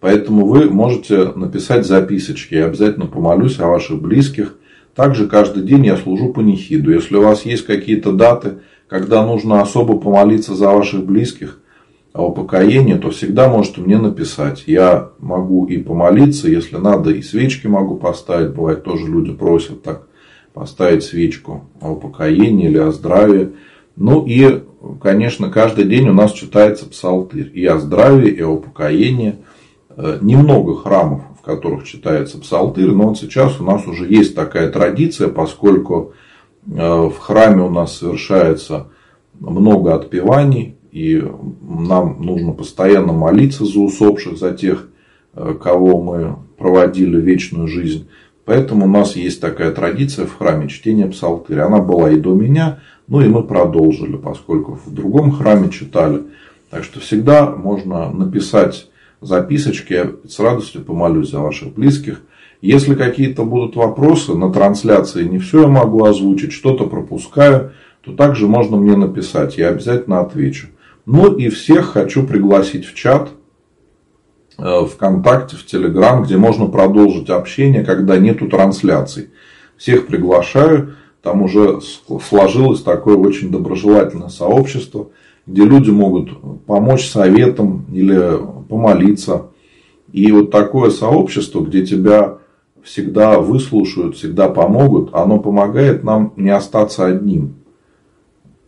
Поэтому 0.00 0.46
вы 0.46 0.70
можете 0.70 1.32
написать 1.32 1.86
записочки. 1.86 2.54
Я 2.54 2.66
обязательно 2.66 3.06
помолюсь 3.06 3.58
о 3.60 3.68
ваших 3.68 4.00
близких. 4.00 4.56
Также 4.94 5.26
каждый 5.26 5.62
день 5.62 5.86
я 5.86 5.96
служу 5.96 6.32
по 6.32 6.40
нехиду. 6.40 6.92
Если 6.92 7.16
у 7.16 7.22
вас 7.22 7.44
есть 7.44 7.66
какие-то 7.66 8.12
даты, 8.12 8.58
когда 8.88 9.24
нужно 9.26 9.60
особо 9.60 9.98
помолиться 9.98 10.54
за 10.54 10.70
ваших 10.70 11.04
близких, 11.04 11.60
о 12.14 12.30
покаянии, 12.30 12.94
то 12.94 13.10
всегда 13.10 13.48
можете 13.48 13.80
мне 13.80 13.98
написать. 13.98 14.64
Я 14.66 15.10
могу 15.18 15.66
и 15.66 15.78
помолиться, 15.78 16.48
если 16.48 16.76
надо, 16.76 17.10
и 17.10 17.20
свечки 17.22 17.66
могу 17.66 17.96
поставить. 17.96 18.54
Бывает, 18.54 18.84
тоже 18.84 19.06
люди 19.06 19.32
просят 19.32 19.82
так 19.82 20.06
поставить 20.52 21.02
свечку 21.02 21.64
о 21.80 21.96
покаянии 21.96 22.68
или 22.68 22.78
о 22.78 22.92
здравии. 22.92 23.50
Ну 23.96 24.24
и, 24.24 24.62
конечно, 25.02 25.50
каждый 25.50 25.86
день 25.86 26.08
у 26.08 26.12
нас 26.12 26.32
читается 26.32 26.88
псалтырь. 26.88 27.50
И 27.52 27.66
о 27.66 27.78
здравии, 27.78 28.30
и 28.30 28.42
о 28.42 28.58
покаянии. 28.58 29.34
Э, 29.96 30.18
немного 30.20 30.76
храмов, 30.76 31.22
которых 31.44 31.84
читается 31.84 32.38
псалтырь, 32.38 32.90
но 32.90 33.08
вот 33.08 33.18
сейчас 33.18 33.60
у 33.60 33.64
нас 33.64 33.86
уже 33.86 34.06
есть 34.06 34.34
такая 34.34 34.70
традиция, 34.70 35.28
поскольку 35.28 36.14
э, 36.66 36.72
в 36.72 37.18
храме 37.18 37.62
у 37.62 37.70
нас 37.70 37.98
совершается 37.98 38.88
много 39.38 39.94
отпеваний, 39.94 40.76
и 40.90 41.22
нам 41.60 42.22
нужно 42.22 42.52
постоянно 42.52 43.12
молиться 43.12 43.64
за 43.64 43.80
усопших, 43.80 44.38
за 44.38 44.52
тех, 44.52 44.88
э, 45.34 45.54
кого 45.62 46.00
мы 46.00 46.36
проводили 46.56 47.20
вечную 47.20 47.68
жизнь. 47.68 48.08
Поэтому 48.44 48.84
у 48.84 48.88
нас 48.88 49.16
есть 49.16 49.40
такая 49.40 49.72
традиция 49.72 50.26
в 50.26 50.36
храме 50.36 50.68
чтения 50.68 51.06
псалтыря. 51.06 51.66
Она 51.66 51.78
была 51.78 52.10
и 52.10 52.16
до 52.16 52.34
меня, 52.34 52.80
ну 53.08 53.20
и 53.20 53.28
мы 53.28 53.42
продолжили, 53.42 54.16
поскольку 54.16 54.78
в 54.84 54.92
другом 54.92 55.32
храме 55.32 55.70
читали. 55.70 56.22
Так 56.70 56.84
что 56.84 57.00
всегда 57.00 57.50
можно 57.50 58.10
написать 58.10 58.88
записочки, 59.24 60.10
с 60.28 60.38
радостью 60.38 60.82
помолюсь 60.82 61.30
за 61.30 61.40
ваших 61.40 61.72
близких. 61.74 62.22
Если 62.60 62.94
какие-то 62.94 63.44
будут 63.44 63.76
вопросы 63.76 64.34
на 64.34 64.52
трансляции, 64.52 65.24
не 65.24 65.38
все 65.38 65.62
я 65.62 65.68
могу 65.68 66.04
озвучить, 66.04 66.52
что-то 66.52 66.86
пропускаю, 66.86 67.72
то 68.02 68.12
также 68.12 68.46
можно 68.46 68.76
мне 68.76 68.96
написать, 68.96 69.56
я 69.56 69.68
обязательно 69.68 70.20
отвечу. 70.20 70.68
Ну 71.06 71.34
и 71.34 71.48
всех 71.48 71.92
хочу 71.92 72.26
пригласить 72.26 72.86
в 72.86 72.94
чат 72.94 73.30
э, 74.58 74.86
ВКонтакте, 74.86 75.56
в 75.56 75.66
Телеграм, 75.66 76.22
где 76.22 76.36
можно 76.36 76.66
продолжить 76.66 77.28
общение, 77.30 77.84
когда 77.84 78.16
нету 78.16 78.48
трансляций. 78.48 79.30
Всех 79.76 80.06
приглашаю. 80.06 80.94
Там 81.22 81.42
уже 81.42 81.80
сложилось 82.28 82.82
такое 82.82 83.16
очень 83.16 83.50
доброжелательное 83.50 84.28
сообщество, 84.28 85.08
где 85.46 85.64
люди 85.64 85.90
могут 85.90 86.64
помочь 86.66 87.08
советом 87.08 87.86
или 87.92 88.38
помолиться. 88.68 89.46
И 90.12 90.30
вот 90.32 90.50
такое 90.50 90.90
сообщество, 90.90 91.60
где 91.60 91.84
тебя 91.84 92.38
всегда 92.82 93.40
выслушают, 93.40 94.16
всегда 94.16 94.48
помогут, 94.48 95.10
оно 95.12 95.38
помогает 95.38 96.04
нам 96.04 96.32
не 96.36 96.50
остаться 96.50 97.06
одним 97.06 97.54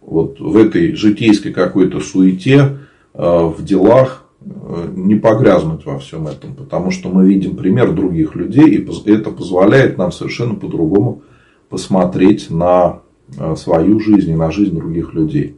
вот 0.06 0.38
в 0.40 0.56
этой 0.56 0.94
житейской 0.94 1.52
какой-то 1.52 2.00
суете, 2.00 2.78
э, 3.12 3.46
в 3.46 3.62
делах, 3.64 4.24
э, 4.40 4.88
не 4.94 5.16
погрязнуть 5.16 5.84
во 5.84 5.98
всем 5.98 6.28
этом, 6.28 6.54
потому 6.54 6.90
что 6.92 7.08
мы 7.08 7.26
видим 7.26 7.56
пример 7.56 7.92
других 7.92 8.36
людей, 8.36 8.68
и 8.68 9.10
это 9.10 9.30
позволяет 9.30 9.98
нам 9.98 10.12
совершенно 10.12 10.54
по-другому 10.54 11.22
посмотреть 11.68 12.50
на 12.50 13.00
э, 13.36 13.56
свою 13.56 13.98
жизнь 13.98 14.30
и 14.30 14.36
на 14.36 14.52
жизнь 14.52 14.76
других 14.76 15.12
людей. 15.12 15.56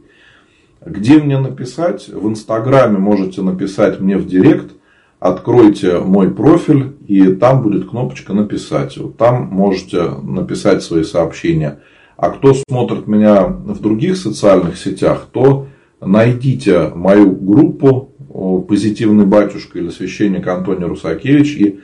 Где 0.85 1.19
мне 1.19 1.37
написать? 1.37 2.07
В 2.07 2.27
Инстаграме 2.29 2.97
можете 2.97 3.41
написать 3.41 3.99
мне 3.99 4.17
в 4.17 4.25
Директ, 4.25 4.71
откройте 5.19 5.99
мой 5.99 6.31
профиль, 6.31 6.93
и 7.05 7.33
там 7.33 7.61
будет 7.61 7.89
кнопочка 7.89 8.33
«Написать». 8.33 8.97
Вот 8.97 9.17
там 9.17 9.47
можете 9.47 10.03
написать 10.23 10.81
свои 10.81 11.03
сообщения. 11.03 11.79
А 12.15 12.29
кто 12.29 12.53
смотрит 12.53 13.07
меня 13.07 13.43
в 13.43 13.81
других 13.81 14.15
социальных 14.15 14.77
сетях, 14.77 15.27
то 15.31 15.67
найдите 15.99 16.91
мою 16.95 17.31
группу 17.31 18.65
«Позитивный 18.67 19.25
батюшка» 19.25 19.79
или 19.79 19.89
священник 19.89 20.47
Антоний 20.47 20.85
Русакевич. 20.85 21.57
И 21.57 21.79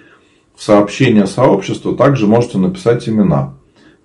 в 0.55 0.63
сообщение 0.63 1.27
сообщества 1.27 1.93
также 1.97 2.27
можете 2.27 2.59
написать 2.59 3.09
имена, 3.09 3.55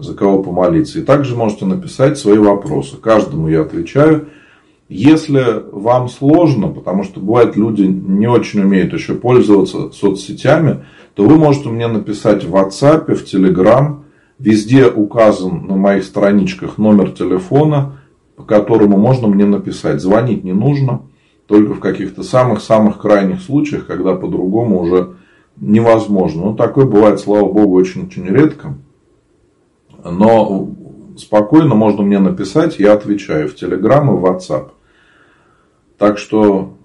за 0.00 0.14
кого 0.14 0.42
помолиться. 0.42 0.98
И 0.98 1.02
также 1.02 1.36
можете 1.36 1.64
написать 1.64 2.18
свои 2.18 2.38
вопросы. 2.38 2.96
Каждому 2.96 3.46
я 3.46 3.60
отвечаю– 3.60 4.26
если 4.90 5.62
вам 5.70 6.08
сложно, 6.08 6.66
потому 6.66 7.04
что 7.04 7.20
бывает 7.20 7.56
люди 7.56 7.82
не 7.82 8.26
очень 8.26 8.60
умеют 8.62 8.92
еще 8.92 9.14
пользоваться 9.14 9.92
соцсетями, 9.92 10.84
то 11.14 11.24
вы 11.24 11.36
можете 11.36 11.68
мне 11.68 11.86
написать 11.86 12.44
в 12.44 12.52
WhatsApp, 12.52 13.14
в 13.14 13.22
Telegram. 13.22 14.00
Везде 14.40 14.88
указан 14.88 15.68
на 15.68 15.76
моих 15.76 16.02
страничках 16.02 16.76
номер 16.76 17.12
телефона, 17.12 18.00
по 18.34 18.42
которому 18.42 18.96
можно 18.96 19.28
мне 19.28 19.44
написать. 19.44 20.00
Звонить 20.00 20.42
не 20.42 20.52
нужно, 20.52 21.02
только 21.46 21.74
в 21.74 21.80
каких-то 21.80 22.24
самых-самых 22.24 22.98
крайних 22.98 23.42
случаях, 23.42 23.86
когда 23.86 24.16
по-другому 24.16 24.80
уже 24.80 25.10
невозможно. 25.56 26.46
Ну, 26.46 26.54
такое 26.56 26.86
бывает, 26.86 27.20
слава 27.20 27.52
богу, 27.52 27.76
очень-очень 27.76 28.26
редко. 28.26 28.74
Но 30.04 30.68
спокойно 31.16 31.76
можно 31.76 32.02
мне 32.02 32.18
написать, 32.18 32.80
я 32.80 32.94
отвечаю 32.94 33.48
в 33.48 33.54
Telegram 33.54 34.04
и 34.08 34.18
в 34.18 34.24
WhatsApp. 34.24 34.70
Так 36.00 36.16
что 36.16 36.78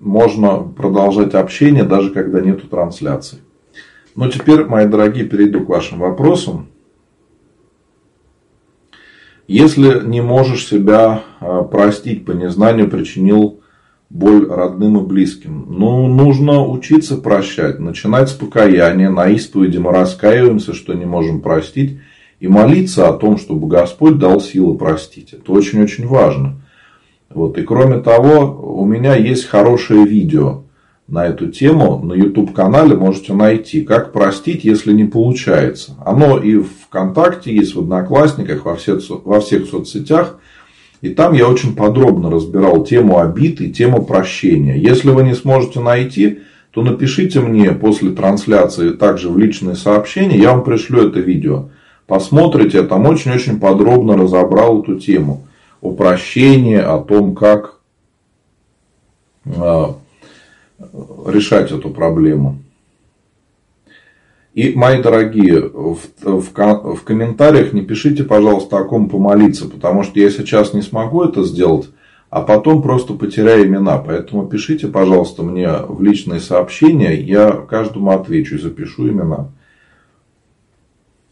можно 0.00 0.60
продолжать 0.60 1.34
общение, 1.34 1.84
даже 1.84 2.08
когда 2.08 2.40
нету 2.40 2.66
трансляции. 2.66 3.40
Но 4.16 4.30
теперь, 4.30 4.64
мои 4.64 4.86
дорогие, 4.86 5.26
перейду 5.26 5.60
к 5.60 5.68
вашим 5.68 5.98
вопросам. 5.98 6.68
Если 9.46 10.06
не 10.06 10.22
можешь 10.22 10.66
себя 10.66 11.22
а, 11.40 11.64
простить 11.64 12.24
по 12.24 12.30
незнанию, 12.30 12.88
причинил 12.88 13.60
боль 14.08 14.48
родным 14.48 14.96
и 14.96 15.06
близким. 15.06 15.66
Ну, 15.68 16.06
нужно 16.06 16.66
учиться 16.66 17.18
прощать, 17.18 17.78
начинать 17.78 18.30
с 18.30 18.32
покаяния, 18.32 19.10
на 19.10 19.28
исповеди 19.28 19.76
мы 19.76 19.92
раскаиваемся, 19.92 20.72
что 20.72 20.94
не 20.94 21.04
можем 21.04 21.42
простить, 21.42 22.00
и 22.40 22.48
молиться 22.48 23.06
о 23.06 23.12
том, 23.12 23.36
чтобы 23.36 23.68
Господь 23.68 24.16
дал 24.16 24.40
силы 24.40 24.78
простить. 24.78 25.34
Это 25.34 25.52
очень-очень 25.52 26.06
важно. 26.06 26.62
Вот. 27.30 27.58
И 27.58 27.62
кроме 27.62 27.98
того, 27.98 28.78
у 28.80 28.84
меня 28.86 29.14
есть 29.14 29.46
хорошее 29.46 30.04
видео 30.04 30.62
на 31.06 31.26
эту 31.26 31.48
тему. 31.48 32.00
На 32.02 32.14
YouTube 32.14 32.52
канале 32.52 32.94
можете 32.94 33.34
найти, 33.34 33.82
как 33.82 34.12
простить, 34.12 34.64
если 34.64 34.92
не 34.92 35.04
получается. 35.04 35.96
Оно 36.04 36.38
и 36.38 36.56
в 36.56 36.68
ВКонтакте 36.86 37.54
есть, 37.54 37.74
в 37.74 37.80
Одноклассниках, 37.80 38.64
во 38.64 38.76
всех, 38.76 39.00
во 39.08 39.40
всех 39.40 39.66
соцсетях. 39.66 40.38
И 41.00 41.10
там 41.10 41.32
я 41.32 41.48
очень 41.48 41.76
подробно 41.76 42.30
разбирал 42.30 42.84
тему 42.84 43.18
обид 43.18 43.60
и 43.60 43.70
тему 43.70 44.04
прощения. 44.04 44.76
Если 44.76 45.10
вы 45.10 45.22
не 45.22 45.34
сможете 45.34 45.80
найти, 45.80 46.40
то 46.72 46.82
напишите 46.82 47.40
мне 47.40 47.70
после 47.70 48.10
трансляции 48.10 48.90
также 48.90 49.30
в 49.30 49.38
личные 49.38 49.76
сообщения, 49.76 50.36
я 50.36 50.52
вам 50.52 50.64
пришлю 50.64 51.08
это 51.08 51.20
видео. 51.20 51.70
Посмотрите, 52.06 52.78
я 52.78 52.84
там 52.84 53.06
очень-очень 53.06 53.60
подробно 53.60 54.16
разобрал 54.16 54.82
эту 54.82 54.96
тему 54.96 55.46
упрощение, 55.80 56.82
о 56.82 56.98
том, 56.98 57.34
как 57.34 57.80
а, 59.44 59.96
решать 61.26 61.72
эту 61.72 61.90
проблему. 61.90 62.58
И, 64.54 64.72
мои 64.74 65.00
дорогие, 65.00 65.60
в, 65.60 66.00
в, 66.20 66.52
в 66.52 67.02
комментариях 67.04 67.72
не 67.72 67.82
пишите, 67.82 68.24
пожалуйста, 68.24 68.78
о 68.78 68.84
ком 68.84 69.08
помолиться, 69.08 69.68
потому 69.68 70.02
что 70.02 70.18
я 70.18 70.30
сейчас 70.30 70.72
не 70.72 70.82
смогу 70.82 71.22
это 71.22 71.44
сделать, 71.44 71.88
а 72.28 72.42
потом 72.42 72.82
просто 72.82 73.14
потеряю 73.14 73.66
имена. 73.66 73.98
Поэтому 73.98 74.48
пишите, 74.48 74.88
пожалуйста, 74.88 75.42
мне 75.42 75.70
в 75.86 76.02
личные 76.02 76.40
сообщения, 76.40 77.14
я 77.14 77.52
каждому 77.52 78.10
отвечу 78.10 78.56
и 78.56 78.60
запишу 78.60 79.08
имена. 79.08 79.48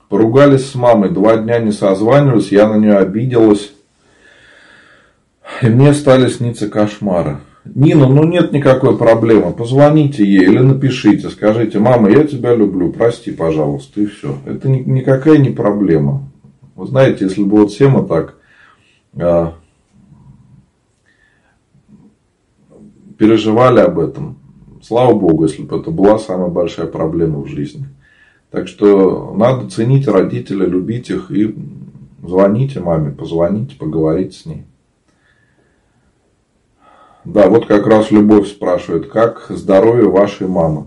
Поругались 0.08 0.70
с 0.70 0.76
мамой, 0.76 1.10
два 1.10 1.36
дня 1.36 1.58
не 1.58 1.72
созванивались, 1.72 2.52
я 2.52 2.68
на 2.68 2.76
нее 2.76 2.96
обиделась. 2.96 3.72
И 5.62 5.68
мне 5.68 5.94
стали 5.94 6.28
сниться 6.28 6.68
кошмары. 6.68 7.38
Нина, 7.64 8.06
ну 8.06 8.24
нет 8.24 8.52
никакой 8.52 8.96
проблемы. 8.96 9.52
Позвоните 9.52 10.24
ей 10.24 10.44
или 10.44 10.58
напишите. 10.58 11.28
Скажите, 11.30 11.78
мама, 11.78 12.10
я 12.10 12.24
тебя 12.24 12.54
люблю, 12.54 12.92
прости, 12.92 13.32
пожалуйста. 13.32 14.00
И 14.00 14.06
все. 14.06 14.36
Это 14.44 14.68
никакая 14.68 15.38
не 15.38 15.50
проблема. 15.50 16.30
Вы 16.74 16.86
знаете, 16.86 17.24
если 17.24 17.42
бы 17.42 17.58
вот 17.58 17.70
все 17.70 17.88
мы 17.88 18.06
так 18.06 18.36
а, 19.18 19.54
переживали 23.18 23.80
об 23.80 23.98
этом, 23.98 24.38
слава 24.82 25.14
богу, 25.14 25.44
если 25.44 25.62
бы 25.62 25.78
это 25.78 25.90
была 25.90 26.18
самая 26.18 26.50
большая 26.50 26.86
проблема 26.86 27.40
в 27.40 27.48
жизни. 27.48 27.86
Так 28.50 28.68
что 28.68 29.34
надо 29.34 29.68
ценить 29.70 30.06
родителей, 30.06 30.66
любить 30.66 31.10
их 31.10 31.30
и 31.30 31.54
звоните 32.22 32.80
маме, 32.80 33.10
позвоните, 33.10 33.76
поговорите 33.76 34.38
с 34.38 34.46
ней. 34.46 34.64
Да, 37.26 37.48
вот 37.48 37.66
как 37.66 37.88
раз 37.88 38.12
Любовь 38.12 38.46
спрашивает, 38.46 39.08
как 39.08 39.46
здоровье 39.48 40.08
вашей 40.08 40.46
мамы. 40.46 40.86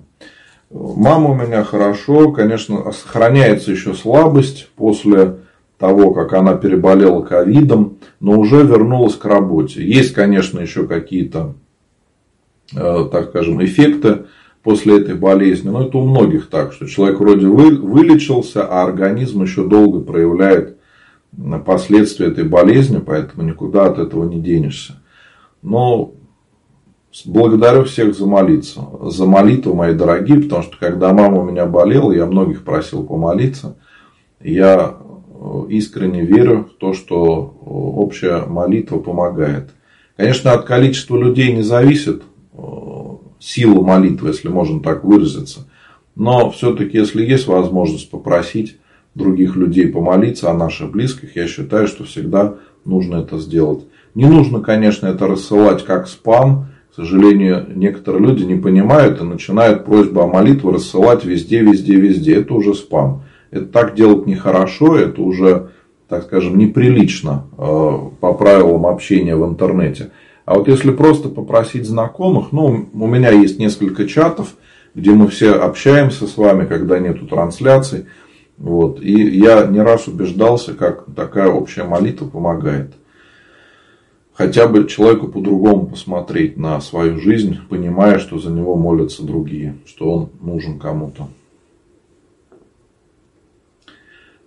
Мама 0.72 1.32
у 1.32 1.36
меня 1.36 1.66
хорошо, 1.66 2.32
конечно, 2.32 2.94
сохраняется 2.94 3.72
еще 3.72 3.94
слабость 3.94 4.70
после 4.78 5.40
того, 5.78 6.14
как 6.14 6.32
она 6.32 6.56
переболела 6.56 7.24
ковидом, 7.24 7.98
но 8.22 8.40
уже 8.40 8.64
вернулась 8.64 9.16
к 9.16 9.26
работе. 9.26 9.86
Есть, 9.86 10.14
конечно, 10.14 10.62
еще 10.62 10.88
какие-то, 10.88 11.56
э, 12.74 13.10
так 13.12 13.32
скажем, 13.32 13.62
эффекты 13.64 14.20
после 14.64 15.02
этой 15.02 15.16
болезни, 15.16 15.68
но 15.68 15.88
это 15.88 15.98
у 15.98 16.06
многих 16.06 16.50
так, 16.50 16.72
что 16.72 16.88
человек 16.88 17.20
вроде 17.20 17.48
вылечился, 17.48 18.66
а 18.66 18.84
организм 18.84 19.42
еще 19.42 19.68
долго 19.68 20.00
проявляет 20.00 20.78
последствия 21.66 22.28
этой 22.28 22.46
болезни, 22.46 23.02
поэтому 23.06 23.46
никуда 23.46 23.88
от 23.88 24.00
этого 24.00 24.24
не 24.24 24.40
денешься. 24.40 25.02
Но 25.62 26.14
Благодарю 27.26 27.86
всех 27.86 28.16
за 28.16 28.28
молиться. 28.28 28.82
За 29.04 29.26
молитву, 29.26 29.74
мои 29.74 29.94
дорогие, 29.94 30.42
потому 30.42 30.64
что 30.64 30.78
когда 30.78 31.12
мама 31.12 31.42
у 31.42 31.44
меня 31.44 31.66
болела, 31.66 32.12
я 32.12 32.26
многих 32.26 32.64
просил 32.64 33.04
помолиться. 33.04 33.78
Я 34.42 34.96
э, 34.98 35.66
искренне 35.70 36.22
верю 36.22 36.70
в 36.72 36.78
то, 36.78 36.94
что 36.94 37.56
общая 37.66 38.46
молитва 38.46 39.00
помогает. 39.00 39.72
Конечно, 40.18 40.52
от 40.52 40.66
количества 40.66 41.18
людей 41.18 41.52
не 41.52 41.64
зависит 41.64 42.22
э, 42.54 42.58
сила 43.40 43.82
молитвы, 43.82 44.30
если 44.30 44.50
можно 44.50 44.80
так 44.80 45.04
выразиться. 45.04 45.68
Но 46.16 46.52
все-таки, 46.52 46.98
если 46.98 47.26
есть 47.26 47.48
возможность 47.48 48.12
попросить 48.12 48.78
других 49.16 49.56
людей 49.56 49.88
помолиться 49.88 50.52
о 50.52 50.54
наших 50.54 50.92
близких, 50.92 51.36
я 51.36 51.48
считаю, 51.48 51.88
что 51.88 52.04
всегда 52.04 52.56
нужно 52.86 53.18
это 53.18 53.40
сделать. 53.40 53.84
Не 54.14 54.26
нужно, 54.26 54.60
конечно, 54.60 55.08
это 55.08 55.28
рассылать 55.28 55.84
как 55.84 56.08
спам, 56.08 56.69
к 56.92 56.96
сожалению, 56.96 57.68
некоторые 57.76 58.26
люди 58.26 58.44
не 58.44 58.56
понимают 58.56 59.22
и 59.22 59.24
начинают 59.24 59.86
просьбу 59.86 60.22
о 60.22 60.28
молитве 60.28 60.72
рассылать 60.72 61.24
везде, 61.24 61.62
везде, 61.62 61.96
везде. 61.96 62.38
Это 62.38 62.54
уже 62.54 62.74
спам. 62.74 63.24
Это 63.52 63.66
так 63.66 63.96
делать 63.96 64.26
нехорошо, 64.26 64.98
это 64.98 65.22
уже, 65.22 65.70
так 66.08 66.24
скажем, 66.24 66.58
неприлично 66.58 67.46
э, 67.58 68.00
по 68.20 68.34
правилам 68.34 68.88
общения 68.88 69.36
в 69.36 69.48
интернете. 69.48 70.12
А 70.46 70.56
вот 70.56 70.68
если 70.68 70.90
просто 70.90 71.30
попросить 71.30 71.86
знакомых, 71.86 72.52
ну, 72.52 72.90
у 72.92 73.08
меня 73.08 73.30
есть 73.30 73.60
несколько 73.60 74.08
чатов, 74.08 74.56
где 74.96 75.12
мы 75.12 75.28
все 75.28 75.52
общаемся 75.52 76.26
с 76.26 76.38
вами, 76.38 76.66
когда 76.66 76.98
нету 76.98 77.28
трансляций. 77.28 78.06
Вот, 78.58 79.02
и 79.02 79.14
я 79.14 79.68
не 79.68 79.80
раз 79.80 80.08
убеждался, 80.08 80.74
как 80.74 81.06
такая 81.16 81.50
общая 81.50 81.84
молитва 81.84 82.28
помогает 82.28 82.94
хотя 84.40 84.70
бы 84.70 84.88
человеку 84.88 85.28
по-другому 85.28 85.88
посмотреть 85.88 86.56
на 86.56 86.80
свою 86.80 87.20
жизнь, 87.20 87.58
понимая, 87.68 88.20
что 88.20 88.40
за 88.40 88.50
него 88.50 88.78
молятся 88.78 89.22
другие, 89.26 89.76
что 89.86 90.14
он 90.14 90.30
нужен 90.40 90.80
кому-то. 90.80 91.28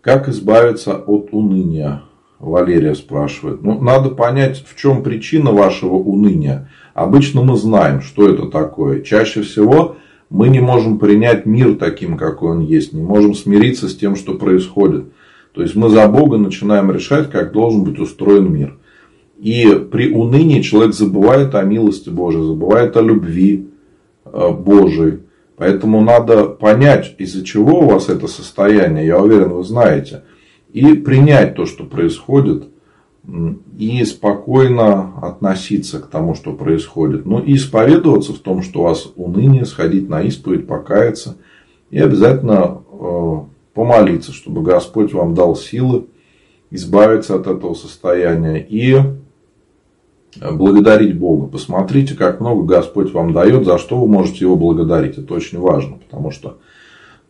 Как 0.01 0.31
избавиться 0.31 0.97
от 0.97 1.29
уныния? 1.33 2.05
Валерия 2.39 2.95
спрашивает. 2.95 3.63
Ну, 3.63 3.83
надо 3.83 4.09
понять, 4.09 4.65
в 4.67 4.81
чем 4.81 5.03
причина 5.03 5.53
вашего 5.53 5.97
уныния. 5.97 6.71
Обычно 6.95 7.43
мы 7.43 7.59
знаем, 7.59 8.01
что 8.01 8.31
это 8.31 8.47
такое. 8.47 9.03
Чаще 9.03 9.43
всего 9.43 9.97
мы 10.31 10.49
не 10.49 10.61
можем 10.61 10.99
принять 10.99 11.45
мир 11.45 11.77
таким, 11.77 12.17
какой 12.17 12.53
он 12.53 12.61
есть. 12.61 12.95
Не 12.95 13.03
можем 13.03 13.35
смириться 13.35 13.91
с 13.91 13.95
тем, 13.95 14.17
что 14.17 14.37
происходит. 14.37 15.13
То 15.53 15.61
есть 15.61 15.75
мы 15.75 15.91
за 15.91 16.09
Бога 16.09 16.39
начинаем 16.39 16.91
решать, 16.91 17.31
как 17.31 17.53
должен 17.53 17.85
быть 17.85 17.99
устроен 17.99 18.51
мир. 18.51 18.79
И 19.43 19.75
при 19.91 20.15
унынии 20.15 20.63
человек 20.63 20.95
забывает 20.95 21.57
о 21.57 21.65
милости 21.65 22.09
Божией, 22.09 22.45
забывает 22.45 22.97
о 22.97 23.03
любви 23.03 23.67
э, 24.25 24.51
Божией. 24.53 25.19
Поэтому 25.57 26.01
надо 26.01 26.45
понять, 26.45 27.17
из-за 27.19 27.45
чего 27.45 27.81
у 27.81 27.89
вас 27.89 28.09
это 28.09 28.29
состояние. 28.29 29.09
Я 29.09 29.19
уверен, 29.19 29.49
вы 29.49 29.65
знаете 29.65 30.23
и 30.73 30.95
принять 30.95 31.57
то, 31.57 31.67
что 31.67 31.83
происходит, 31.83 32.69
и 33.79 34.05
спокойно 34.05 35.19
относиться 35.21 35.99
к 35.99 36.07
тому, 36.07 36.37
что 36.37 36.53
происходит. 36.53 37.27
Ну 37.27 37.41
и 37.41 37.55
исповедоваться 37.55 38.33
в 38.33 38.39
том, 38.39 38.63
что 38.63 38.81
у 38.81 38.85
вас 38.85 39.13
уныние, 39.17 39.65
сходить 39.65 40.09
на 40.09 40.23
исповедь, 40.23 40.69
покаяться. 40.69 41.37
И 41.91 41.99
обязательно 41.99 42.83
э, 42.93 43.39
помолиться, 43.75 44.33
чтобы 44.33 44.63
Господь 44.63 45.13
вам 45.13 45.35
дал 45.35 45.57
силы 45.57 46.07
избавиться 46.71 47.35
от 47.35 47.49
этого 47.49 47.75
состояния 47.75 48.65
и 48.69 49.01
благодарить 50.41 51.19
Бога. 51.19 51.47
Посмотрите, 51.47 52.15
как 52.15 52.41
много 52.41 52.65
Господь 52.65 53.13
вам 53.13 53.33
дает, 53.33 53.65
за 53.65 53.79
что 53.79 53.99
вы 54.01 54.09
можете 54.09 54.45
его 54.45 54.57
благодарить. 54.57 55.19
Это 55.19 55.35
очень 55.35 55.59
важно, 55.59 55.99
потому 55.99 56.31
что 56.31 56.59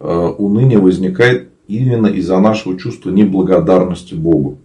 э, 0.00 0.06
уныние 0.06 0.78
возникает 0.78 1.48
именно 1.66 2.06
из-за 2.06 2.38
нашего 2.38 2.78
чувства 2.78 3.10
неблагодарности 3.10 4.14
Богу. 4.14 4.58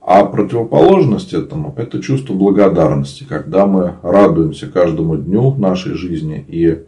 А 0.00 0.24
противоположность 0.24 1.32
этому– 1.32 1.74
это 1.76 2.02
чувство 2.02 2.34
благодарности, 2.34 3.24
когда 3.28 3.66
мы 3.66 3.94
радуемся 4.02 4.66
каждому 4.66 5.16
дню 5.16 5.54
нашей 5.54 5.94
жизни 5.94 6.44
и 6.48 6.78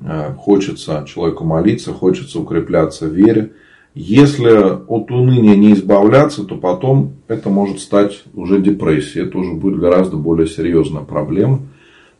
э, 0.00 0.34
хочется 0.38 1.04
человеку 1.08 1.44
молиться, 1.44 1.92
хочется 1.92 2.38
укрепляться 2.38 3.06
в 3.06 3.12
вере. 3.12 3.52
Если 3.94 4.48
от 4.48 5.10
уныния 5.10 5.54
не 5.54 5.74
избавляться, 5.74 6.44
то 6.44 6.56
потом 6.56 7.12
это 7.28 7.50
может 7.50 7.78
стать 7.78 8.24
уже 8.32 8.60
депрессией. 8.60 9.26
Это 9.26 9.38
уже 9.38 9.52
будет 9.52 9.78
гораздо 9.78 10.16
более 10.16 10.46
серьезная 10.46 11.02
проблема. 11.02 11.60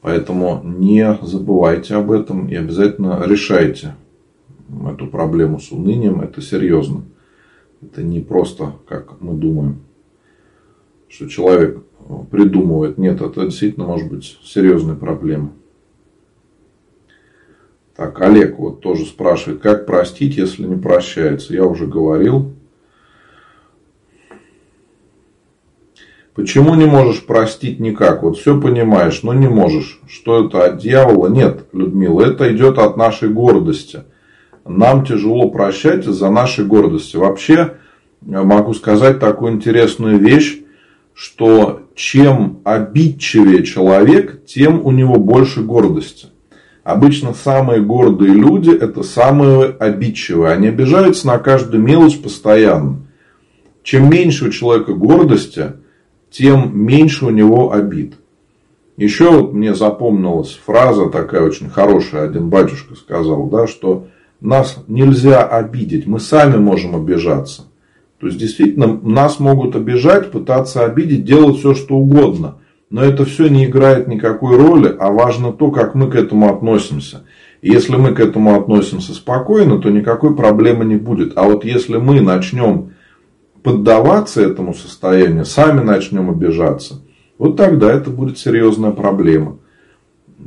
Поэтому 0.03 0.61
не 0.65 1.19
забывайте 1.23 1.95
об 1.95 2.11
этом 2.11 2.49
и 2.49 2.57
обязательно 2.57 3.23
решайте 3.25 3.95
эту 4.87 5.07
проблему 5.07 5.61
с 5.61 5.71
унынием, 5.71 6.21
это 6.21 6.43
серьезно. 6.43 7.05
Это 7.81 8.03
не 8.03 8.21
просто, 8.21 8.75
как 8.87 9.21
мы 9.21 9.35
думаем, 9.35 9.81
что 11.09 11.29
человек 11.29 11.83
придумывает. 12.31 12.99
Нет, 12.99 13.21
это 13.21 13.45
действительно 13.45 13.87
может 13.87 14.11
быть 14.11 14.39
серьезной 14.45 14.97
проблемой. 14.97 15.51
Так, 17.97 18.21
Олег 18.21 18.59
вот 18.59 18.81
тоже 18.81 19.05
спрашивает, 19.05 19.61
как 19.61 19.87
простить, 19.87 20.37
если 20.37 20.65
не 20.65 20.77
прощается. 20.77 21.53
Я 21.55 21.65
уже 21.65 21.87
говорил. 21.87 22.53
Почему 26.35 26.75
не 26.75 26.87
можешь 26.87 27.27
простить 27.27 27.79
никак? 27.79 28.23
Вот 28.23 28.39
все 28.39 28.59
понимаешь, 28.59 29.23
но 29.23 29.35
не 29.35 29.49
можешь. 29.49 30.01
Что 30.09 30.47
это 30.47 30.65
от 30.65 30.79
дьявола? 30.79 31.29
Нет, 31.29 31.67
Людмила, 31.73 32.23
это 32.23 32.51
идет 32.55 32.79
от 32.79 32.97
нашей 32.97 33.29
гордости 33.29 34.05
нам 34.65 35.05
тяжело 35.05 35.51
прощать 35.51 36.07
из-за 36.07 36.31
нашей 36.31 36.65
гордости. 36.65 37.17
Вообще, 37.17 37.75
могу 38.21 38.75
сказать 38.75 39.19
такую 39.19 39.53
интересную 39.53 40.19
вещь, 40.19 40.61
что 41.15 41.83
чем 41.95 42.61
обидчивее 42.65 43.65
человек, 43.65 44.45
тем 44.47 44.85
у 44.85 44.91
него 44.91 45.17
больше 45.17 45.63
гордости. 45.63 46.29
Обычно 46.85 47.33
самые 47.33 47.81
гордые 47.81 48.35
люди– 48.35 48.71
это 48.81 49.03
самые 49.03 49.67
обидчивые. 49.67 50.53
Они 50.53 50.69
обижаются 50.69 51.29
на 51.29 51.39
каждую 51.39 51.83
мелочь 51.83 52.21
постоянно. 52.21 52.99
Чем 53.85 54.11
меньше 54.11 54.47
у 54.47 54.51
человека 54.51 54.93
гордости, 54.93 55.75
тем 56.31 56.73
меньше 56.77 57.27
у 57.27 57.31
него 57.31 57.73
обид. 57.73 58.15
Еще 58.97 59.31
вот 59.31 59.53
мне 59.53 59.75
запомнилась 59.75 60.59
фраза 60.65 61.09
такая 61.09 61.43
очень 61.43 61.71
хорошая, 61.71 62.25
один 62.25 62.49
батюшка 62.49 62.95
сказал, 62.95 63.47
да, 63.47 63.67
что 63.67 64.09
нас 64.41 64.83
нельзя 64.89 65.45
обидеть, 65.45 66.07
мы 66.07 66.21
сами 66.21 66.57
можем 66.57 66.97
обижаться. 66.97 67.63
То 68.21 68.27
есть, 68.27 68.39
действительно, 68.39 68.87
нас 69.03 69.41
могут 69.41 69.75
обижать, 69.75 70.31
пытаться 70.31 70.85
обидеть, 70.85 71.25
делать 71.25 71.59
все, 71.59 71.75
что 71.75 71.97
угодно. 71.97 72.59
Но 72.93 73.03
это 73.03 73.25
все 73.25 73.49
не 73.49 73.65
играет 73.65 74.07
никакой 74.07 74.55
роли, 74.55 74.95
а 75.01 75.11
важно 75.11 75.51
то, 75.51 75.71
как 75.71 75.95
мы 75.95 76.11
к 76.11 76.15
этому 76.15 76.55
относимся. 76.55 77.25
И 77.63 77.71
если 77.71 77.97
мы 77.97 78.15
к 78.15 78.21
этому 78.21 78.55
относимся 78.55 79.15
спокойно, 79.15 79.81
то 79.81 79.89
никакой 79.89 80.37
проблемы 80.37 80.85
не 80.85 80.97
будет. 80.97 81.33
А 81.39 81.45
вот 81.45 81.65
если 81.65 81.97
мы 81.97 82.21
начнем 82.21 82.91
поддаваться 83.63 84.43
этому 84.43 84.75
состоянию, 84.75 85.47
сами 85.47 85.81
начнем 85.81 86.29
обижаться, 86.29 87.01
вот 87.39 87.57
тогда 87.57 87.91
это 87.91 88.11
будет 88.11 88.37
серьезная 88.37 88.91
проблема. 88.91 89.57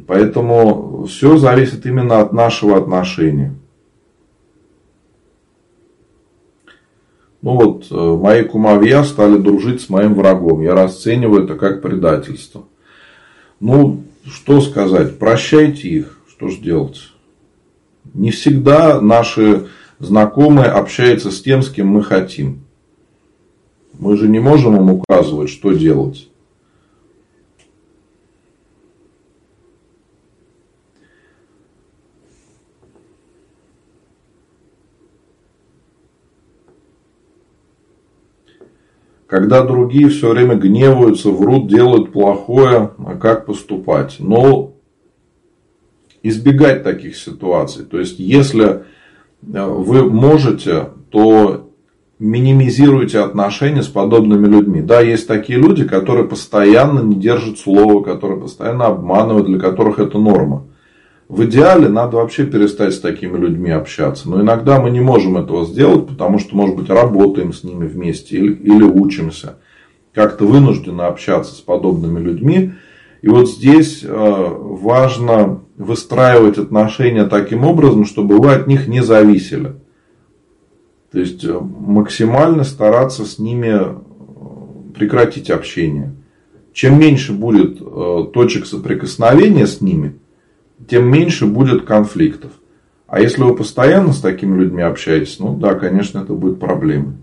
Поэтому 0.05 1.07
все 1.09 1.37
зависит 1.37 1.87
именно 1.87 2.19
от 2.19 2.31
нашего 2.31 2.77
отношения. 2.77 3.55
Ну 7.45 7.57
вот, 7.57 7.85
э, 7.91 7.95
мои 7.95 8.43
кумовья 8.43 9.03
стали 9.03 9.37
дружить 9.37 9.79
с 9.79 9.89
моим 9.89 10.15
врагом. 10.15 10.63
Я 10.63 10.73
расцениваю 10.73 11.43
это 11.43 11.53
как 11.53 11.83
предательство. 11.83 12.63
Ну, 13.59 14.01
что 14.25 14.61
сказать, 14.61 15.19
прощайте 15.19 15.87
их, 15.87 16.19
что 16.27 16.47
же 16.47 16.57
делать. 16.57 17.11
Не 18.15 18.31
всегда 18.31 18.99
наши 18.99 19.67
знакомые 19.99 20.69
общаются 20.69 21.29
с 21.29 21.39
тем, 21.39 21.61
с 21.61 21.69
кем 21.69 21.89
мы 21.89 22.01
хотим. 22.01 22.63
Мы 23.93 24.17
же 24.17 24.27
не 24.27 24.39
можем 24.39 24.77
им 24.77 24.89
указывать, 24.89 25.51
что 25.51 25.71
делать. 25.71 26.27
Когда 39.35 39.63
другие 39.63 40.07
все 40.07 40.29
время 40.31 40.55
гневаются, 40.55 41.29
врут, 41.29 41.67
делают 41.67 42.13
плохое, 42.13 42.91
а 43.05 43.15
как 43.15 43.45
поступать? 43.45 44.15
Но 44.19 44.75
избегать 46.23 46.83
таких 46.83 47.17
ситуаций. 47.17 47.83
То 47.83 47.99
есть, 47.99 48.17
если 48.17 48.65
э, 48.65 48.81
вы 49.41 50.09
можете, 50.09 50.91
то 51.11 51.69
минимизируйте 52.17 53.19
отношения 53.19 53.83
с 53.83 53.87
подобными 53.87 54.47
людьми. 54.47 54.81
Да, 54.81 55.01
есть 55.01 55.27
такие 55.27 55.59
люди, 55.59 55.85
которые 55.85 56.29
постоянно 56.29 57.01
не 57.01 57.17
держат 57.17 57.59
слова, 57.59 58.01
которые 58.03 58.39
постоянно 58.39 58.85
обманывают, 58.85 59.47
для 59.47 59.59
которых 59.59 59.99
это 59.99 60.17
норма. 60.17 60.65
В 61.27 61.43
идеале 61.45 61.89
надо 61.89 62.17
вообще 62.17 62.45
перестать 62.45 62.93
с 62.93 62.99
такими 62.99 63.37
людьми 63.37 63.71
общаться. 63.71 64.29
Но 64.29 64.41
иногда 64.41 64.79
мы 64.79 64.91
не 64.91 64.99
можем 64.99 65.37
этого 65.37 65.65
сделать, 65.65 66.07
потому 66.07 66.37
что, 66.37 66.55
может 66.55 66.75
быть, 66.75 66.89
работаем 66.89 67.51
с 67.51 67.63
ними 67.63 67.87
вместе 67.87 68.37
или, 68.37 68.53
или 68.53 68.83
учимся. 68.83 69.55
Как-то 70.13 70.45
вынуждены 70.45 71.01
общаться 71.01 71.55
с 71.55 71.59
подобными 71.61 72.19
людьми. 72.19 72.73
И 73.23 73.27
вот 73.27 73.49
здесь 73.49 74.03
э, 74.03 74.07
важно 74.07 75.61
выстраивать 75.77 76.59
отношения 76.59 77.25
таким 77.25 77.65
образом, 77.65 78.05
чтобы 78.05 78.37
вы 78.37 78.53
от 78.53 78.67
них 78.67 78.87
не 78.87 79.01
зависели. 79.01 79.73
То 81.11 81.19
есть 81.19 81.43
э, 81.43 81.59
максимально 81.59 82.63
стараться 82.63 83.25
с 83.25 83.39
ними 83.39 83.71
э, 83.73 83.95
прекратить 84.93 85.49
общение. 85.49 86.13
Чем 86.71 86.99
меньше 86.99 87.33
будет 87.33 87.79
точек 88.33 88.65
соприкосновения 88.65 89.65
с 89.65 89.79
ними, 89.79 90.19
тем 90.87 91.11
меньше 91.11 91.45
будет 91.45 91.85
конфликтов. 91.85 92.51
А 93.07 93.19
если 93.19 93.43
вы 93.43 93.55
постоянно 93.55 94.13
с 94.13 94.19
такими 94.19 94.57
людьми 94.57 94.81
общаетесь, 94.81 95.39
ну 95.39 95.55
да, 95.55 95.75
конечно, 95.75 96.19
это 96.19 96.33
будет 96.33 96.59
проблемой. 96.59 97.13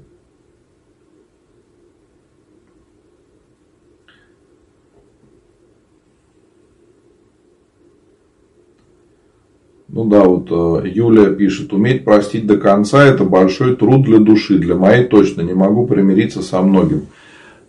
Ну 9.89 10.07
да, 10.07 10.25
вот 10.25 10.49
э, 10.51 10.89
Юлия 10.89 11.35
пишет, 11.35 11.75
уметь 11.75 12.03
простить 12.03 12.47
до 12.47 12.57
конца 12.57 13.05
это 13.05 13.25
большой 13.25 13.77
труд 13.77 14.05
для 14.05 14.19
души. 14.19 14.59
Для 14.59 14.75
моей 14.75 15.05
точно 15.05 15.43
не 15.43 15.53
могу 15.53 15.87
примириться 15.87 16.41
со 16.41 16.63
многим. 16.63 17.09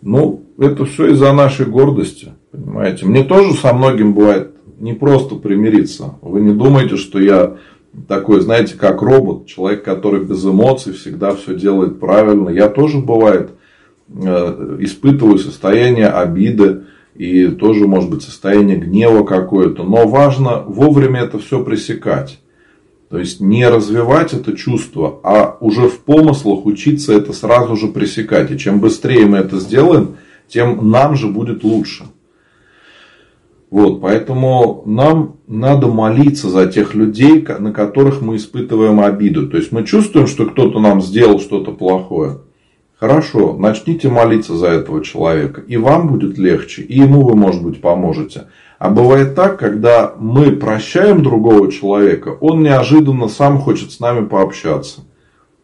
Ну, 0.02 0.46
это 0.58 0.86
все 0.86 1.12
из-за 1.12 1.34
нашей 1.34 1.66
гордости. 1.66 2.32
Понимаете? 2.52 3.06
Мне 3.06 3.26
тоже 3.26 3.54
со 3.56 3.74
многим 3.74 4.14
бывает 4.14 4.53
не 4.84 4.94
просто 4.94 5.36
примириться. 5.36 6.16
Вы 6.22 6.42
не 6.42 6.54
думаете, 6.54 6.98
что 6.98 7.18
я 7.18 7.56
такой, 8.10 8.42
знаете, 8.42 8.76
как 8.76 9.02
робот, 9.02 9.48
человек, 9.48 9.84
который 9.84 10.26
без 10.26 10.44
эмоций 10.44 10.92
всегда 10.92 11.34
все 11.34 11.56
делает 11.56 12.02
правильно. 12.02 12.50
Я 12.50 12.68
тоже, 12.68 13.00
бывает, 13.00 13.52
э, 14.10 14.78
испытываю 14.82 15.38
состояние 15.38 16.08
обиды 16.08 16.84
и 17.16 17.48
тоже, 17.48 17.88
может 17.88 18.10
быть, 18.10 18.24
состояние 18.24 18.76
гнева 18.76 19.24
какое-то. 19.24 19.84
Но 19.84 20.06
важно 20.06 20.64
вовремя 20.68 21.22
это 21.22 21.40
все 21.40 21.64
пресекать. 21.64 22.40
То 23.10 23.20
есть 23.20 23.40
не 23.40 23.66
развивать 23.70 24.34
это 24.34 24.52
чувство, 24.52 25.22
а 25.24 25.56
уже 25.62 25.88
в 25.88 26.00
помыслах 26.00 26.66
учиться 26.66 27.14
это 27.14 27.32
сразу 27.32 27.78
же 27.78 27.88
пресекать. 27.88 28.52
И 28.52 28.58
чем 28.58 28.82
быстрее 28.82 29.28
мы 29.28 29.38
это 29.38 29.60
сделаем, 29.62 30.18
тем 30.50 30.90
нам 30.90 31.16
же 31.16 31.28
будет 31.28 31.64
лучше. 31.64 32.04
Вот, 33.74 34.02
поэтому 34.02 34.84
нам 34.86 35.38
надо 35.48 35.88
молиться 35.88 36.48
за 36.48 36.68
тех 36.68 36.94
людей, 36.94 37.44
на 37.58 37.74
которых 37.74 38.22
мы 38.22 38.36
испытываем 38.36 39.00
обиду. 39.00 39.48
То 39.48 39.58
есть 39.58 39.72
мы 39.72 39.84
чувствуем, 39.84 40.28
что 40.28 40.46
кто-то 40.46 40.80
нам 40.80 41.02
сделал 41.02 41.40
что-то 41.40 41.72
плохое. 41.72 42.38
Хорошо, 43.00 43.58
начните 43.58 44.10
молиться 44.10 44.56
за 44.56 44.68
этого 44.68 45.04
человека. 45.04 45.62
И 45.62 45.78
вам 45.78 46.08
будет 46.08 46.38
легче, 46.38 46.84
и 46.84 47.00
ему 47.00 47.24
вы, 47.24 47.36
может 47.36 47.64
быть, 47.64 47.82
поможете. 47.82 48.44
А 48.78 48.92
бывает 48.92 49.34
так, 49.34 49.58
когда 49.58 50.14
мы 50.20 50.52
прощаем 50.52 51.24
другого 51.24 51.72
человека, 51.72 52.38
он 52.42 52.62
неожиданно 52.62 53.28
сам 53.28 53.58
хочет 53.58 53.92
с 53.92 54.00
нами 54.00 54.28
пообщаться. 54.28 55.02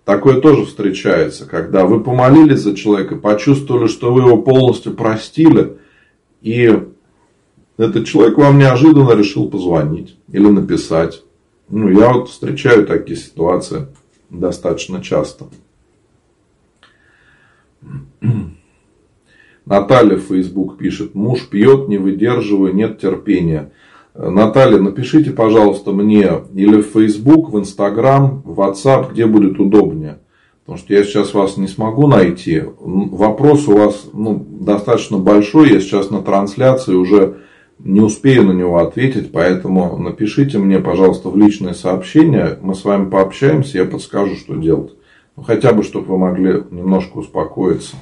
Такое 0.04 0.42
тоже 0.42 0.66
встречается, 0.66 1.46
когда 1.46 1.86
вы 1.86 2.00
помолились 2.00 2.62
за 2.62 2.76
человека, 2.76 3.18
почувствовали, 3.18 3.86
что 3.86 4.12
вы 4.12 4.22
его 4.22 4.38
полностью 4.38 4.96
простили, 4.96 5.78
и 6.42 6.74
этот 7.80 8.06
человек 8.06 8.38
вам 8.38 8.58
неожиданно 8.58 9.14
решил 9.14 9.50
позвонить 9.50 10.18
или 10.32 10.48
написать. 10.48 11.24
Ну, 11.70 11.90
я 11.90 12.12
вот 12.12 12.30
встречаю 12.30 12.86
такие 12.86 13.18
ситуации 13.18 13.88
достаточно 14.30 15.02
часто. 15.02 15.46
Наталья 19.66 20.18
в 20.18 20.24
Facebook 20.24 20.78
пишет, 20.78 21.16
муж 21.16 21.48
пьет, 21.48 21.88
не 21.88 21.98
выдерживаю, 21.98 22.76
нет 22.76 23.00
терпения. 23.00 23.72
Наталья, 24.14 24.80
напишите, 24.80 25.32
пожалуйста, 25.32 25.92
мне 25.92 26.32
или 26.54 26.82
в 26.82 26.88
Facebook, 26.88 27.54
в 27.54 27.60
Instagram, 27.60 28.42
в 28.44 28.60
WhatsApp, 28.60 29.14
где 29.14 29.26
будет 29.26 29.58
удобнее. 29.58 30.20
Потому 30.66 30.80
что 30.80 30.94
я 30.94 31.04
сейчас 31.04 31.34
вас 31.34 31.56
не 31.56 31.68
смогу 31.68 32.08
найти. 32.08 32.62
Вопрос 32.80 33.70
у 33.70 33.78
вас 33.78 34.08
ну, 34.12 34.46
достаточно 34.50 35.18
большой. 35.18 35.72
Я 35.72 35.80
сейчас 35.80 36.10
на 36.10 36.22
трансляции 36.22 36.94
уже 36.94 37.38
не 37.80 38.02
успею 38.02 38.44
на 38.44 38.52
него 38.52 38.78
ответить, 38.80 39.32
поэтому 39.32 39.98
напишите 39.98 40.58
мне, 40.58 40.80
пожалуйста, 40.80 41.30
в 41.30 41.38
личное 41.38 41.74
сообщение, 41.74 42.58
мы 42.62 42.76
с 42.76 42.84
вами 42.84 43.10
пообщаемся, 43.10 43.80
я 43.80 43.86
подскажу, 43.86 44.36
что 44.36 44.56
делать. 44.56 44.94
Ну, 45.36 45.44
хотя 45.44 45.72
бы, 45.72 45.84
чтобы 45.84 46.08
вы 46.08 46.18
могли 46.18 46.64
немножко 46.70 47.18
успокоиться, 47.18 47.96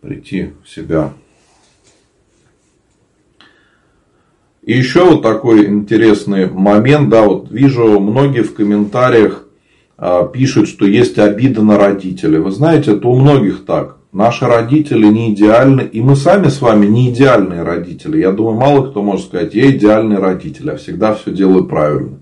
прийти 0.00 0.52
в 0.64 0.70
себя. 0.70 1.12
И 4.62 4.72
еще 4.72 5.04
вот 5.04 5.22
такой 5.22 5.66
интересный 5.66 6.50
момент, 6.50 7.10
да, 7.10 7.24
вот 7.24 7.50
вижу 7.50 8.00
многие 8.00 8.42
в 8.42 8.54
комментариях 8.54 9.46
а, 9.96 10.26
пишут, 10.26 10.68
что 10.68 10.86
есть 10.86 11.18
обида 11.18 11.62
на 11.62 11.76
родителей. 11.76 12.38
Вы 12.38 12.50
знаете, 12.50 12.92
это 12.92 13.08
у 13.08 13.18
многих 13.18 13.66
так. 13.66 13.99
Наши 14.12 14.44
родители 14.44 15.06
не 15.06 15.32
идеальны, 15.32 15.82
и 15.82 16.00
мы 16.00 16.16
сами 16.16 16.48
с 16.48 16.60
вами 16.60 16.86
не 16.86 17.10
идеальные 17.10 17.62
родители. 17.62 18.18
Я 18.18 18.32
думаю, 18.32 18.56
мало 18.56 18.90
кто 18.90 19.02
может 19.02 19.26
сказать, 19.26 19.54
я 19.54 19.70
идеальный 19.70 20.18
родитель, 20.18 20.66
я 20.66 20.76
всегда 20.76 21.14
все 21.14 21.30
делаю 21.30 21.66
правильно. 21.66 22.18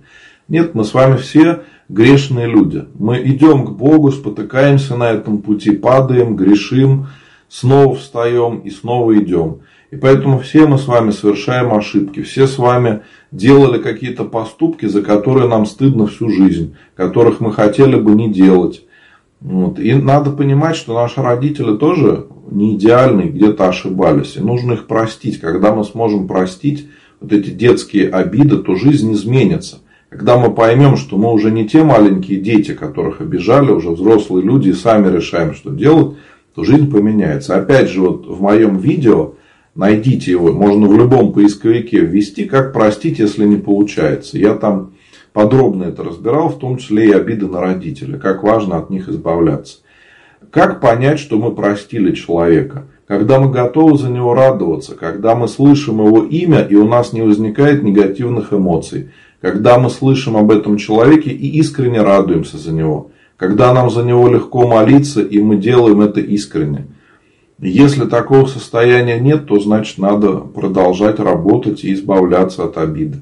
Нет, 0.49 0.75
мы 0.75 0.85
с 0.85 0.93
вами 0.93 1.17
все 1.17 1.61
грешные 1.89 2.47
люди. 2.47 2.85
Мы 2.99 3.23
идем 3.23 3.65
к 3.65 3.71
Богу, 3.71 4.11
спотыкаемся 4.11 4.97
на 4.97 5.11
этом 5.11 5.39
пути, 5.39 5.71
падаем, 5.71 6.37
грешим, 6.37 7.07
снова 7.49 7.95
встаем 7.95 8.59
и 8.59 8.71
снова 8.71 9.17
идем. 9.17 9.61
И 9.91 9.97
поэтому 9.97 10.41
все 10.41 10.67
мы 10.67 10.77
с 10.77 10.87
вами 10.87 11.11
совершаем 11.11 11.73
ошибки, 11.73 12.21
все 12.21 12.47
с 12.47 12.59
вами 12.59 13.01
делали 13.33 13.81
какие-то 13.81 14.25
поступки, 14.25 14.85
за 14.85 15.01
которые 15.01 15.49
нам 15.49 15.65
стыдно 15.65 16.07
всю 16.07 16.29
жизнь, 16.29 16.77
которых 16.95 17.41
мы 17.41 17.51
хотели 17.51 17.97
бы 17.97 18.13
не 18.13 18.31
делать. 18.31 18.83
Вот. 19.41 19.79
И 19.79 19.95
надо 19.95 20.31
понимать, 20.31 20.77
что 20.77 20.95
наши 20.95 21.23
родители 21.23 21.77
тоже 21.77 22.27
не 22.51 22.75
идеальны, 22.77 23.23
где-то 23.23 23.69
ошибались. 23.69 24.37
И 24.37 24.41
нужно 24.41 24.73
их 24.73 24.87
простить. 24.87 25.41
Когда 25.41 25.75
мы 25.75 25.85
сможем 25.85 26.27
простить 26.27 26.89
вот 27.21 27.33
эти 27.33 27.51
детские 27.51 28.09
обиды, 28.09 28.59
то 28.59 28.75
жизнь 28.75 29.13
изменится. 29.13 29.79
Когда 30.09 30.39
мы 30.39 30.53
поймем, 30.53 30.97
что 30.97 31.19
мы 31.19 31.33
уже 31.33 31.51
не 31.51 31.69
те 31.69 31.85
маленькие 31.85 32.41
дети, 32.41 32.73
которых 32.73 33.21
обижали, 33.21 33.71
уже 33.71 33.91
взрослые 33.91 34.45
люди 34.45 34.71
и 34.71 34.75
сами 34.75 35.15
решаем, 35.15 35.55
что 35.55 35.71
делать, 35.71 36.17
то 36.55 36.65
жизнь 36.65 36.91
поменяется. 36.91 37.57
Опять 37.57 37.91
же, 37.91 38.01
вот 38.01 38.27
в 38.27 38.41
моем 38.41 38.79
видео, 38.79 39.35
найдите 39.75 40.31
его, 40.31 40.51
можно 40.51 40.89
в 40.89 40.97
любом 40.97 41.33
поисковике 41.33 42.01
ввести, 42.01 42.47
как 42.47 42.73
простить, 42.73 43.19
если 43.19 43.45
не 43.45 43.57
получается. 43.57 44.39
Я 44.39 44.55
там 44.55 44.93
подробно 45.39 45.85
это 45.85 46.03
разбирал, 46.03 46.49
в 46.49 46.59
том 46.59 46.79
числе 46.79 47.11
и 47.11 47.13
обиды 47.13 47.47
на 47.47 47.61
родителей, 47.61 48.19
как 48.19 48.43
важно 48.43 48.77
от 48.77 48.91
них 48.91 49.09
избавляться. 49.09 49.77
Как 50.51 50.81
понять, 50.81 51.21
что 51.21 51.39
мы 51.39 51.53
простили 51.53 52.13
человека? 52.13 52.87
Когда 53.07 53.39
мы 53.39 53.49
готовы 53.49 53.97
за 53.97 54.09
него 54.09 54.35
радоваться, 54.35 54.97
когда 54.97 55.37
мы 55.37 55.47
слышим 55.47 56.05
его 56.05 56.25
имя 56.25 56.63
и 56.63 56.75
у 56.75 56.89
нас 56.89 57.13
не 57.13 57.23
возникает 57.23 57.85
негативных 57.85 58.53
эмоций, 58.53 59.11
когда 59.41 59.79
мы 59.79 59.91
слышим 59.91 60.37
об 60.37 60.51
этом 60.51 60.77
человеке 60.77 61.31
и 61.31 61.61
искренне 61.61 62.03
радуемся 62.03 62.59
за 62.59 62.73
него, 62.73 63.13
когда 63.37 63.73
нам 63.73 63.91
за 63.91 64.03
него 64.03 64.27
легко 64.27 64.67
молиться 64.67 65.23
и 65.23 65.39
мы 65.39 65.55
делаем 65.55 66.01
это 66.01 66.19
искренне. 66.19 66.89
Если 67.61 68.07
такого 68.07 68.47
состояния 68.47 69.21
нет, 69.21 69.47
то 69.47 69.61
значит 69.61 69.99
надо 69.99 70.39
продолжать 70.39 71.21
работать 71.21 71.85
и 71.85 71.95
избавляться 71.95 72.65
от 72.65 72.77
обиды. 72.77 73.21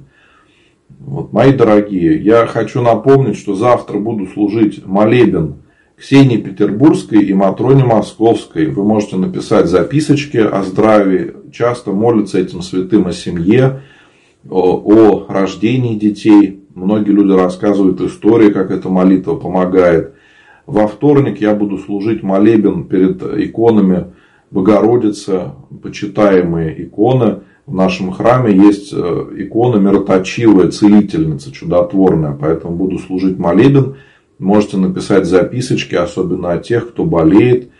Вот, 0.98 1.32
мои 1.32 1.52
дорогие, 1.52 2.22
я 2.22 2.46
хочу 2.46 2.80
напомнить, 2.80 3.36
что 3.36 3.54
завтра 3.54 3.98
буду 3.98 4.26
служить 4.26 4.86
молебен 4.86 5.56
Ксении 5.96 6.38
Петербургской 6.38 7.22
и 7.22 7.34
Матроне 7.34 7.84
Московской. 7.84 8.66
Вы 8.66 8.82
можете 8.82 9.16
написать 9.16 9.66
записочки 9.66 10.38
о 10.38 10.62
здравии, 10.62 11.34
часто 11.52 11.92
молятся 11.92 12.38
этим 12.38 12.62
святым 12.62 13.06
о 13.06 13.12
семье, 13.12 13.82
о, 14.48 15.26
рождении 15.28 15.98
детей. 15.98 16.60
Многие 16.74 17.12
люди 17.12 17.32
рассказывают 17.32 18.00
истории, 18.00 18.50
как 18.50 18.70
эта 18.70 18.88
молитва 18.88 19.34
помогает. 19.34 20.14
Во 20.64 20.88
вторник 20.88 21.40
я 21.40 21.54
буду 21.54 21.78
служить 21.78 22.22
молебен 22.22 22.84
перед 22.84 23.22
иконами 23.22 24.06
Богородицы, 24.50 25.52
почитаемые 25.82 26.84
иконы– 26.84 27.40
в 27.66 27.74
нашем 27.74 28.12
храме 28.12 28.54
есть 28.54 28.92
э, 28.92 29.26
икона 29.38 29.78
мироточивая, 29.78 30.68
целительница, 30.68 31.50
чудотворная. 31.50 32.36
Поэтому 32.40 32.76
буду 32.76 32.98
служить 32.98 33.38
молебен. 33.38 33.96
Можете 34.38 34.76
написать 34.76 35.26
записочки, 35.26 35.96
особенно 35.96 36.52
о 36.52 36.58
тех, 36.58 36.88
кто 36.88 37.04
болеет. 37.04 37.70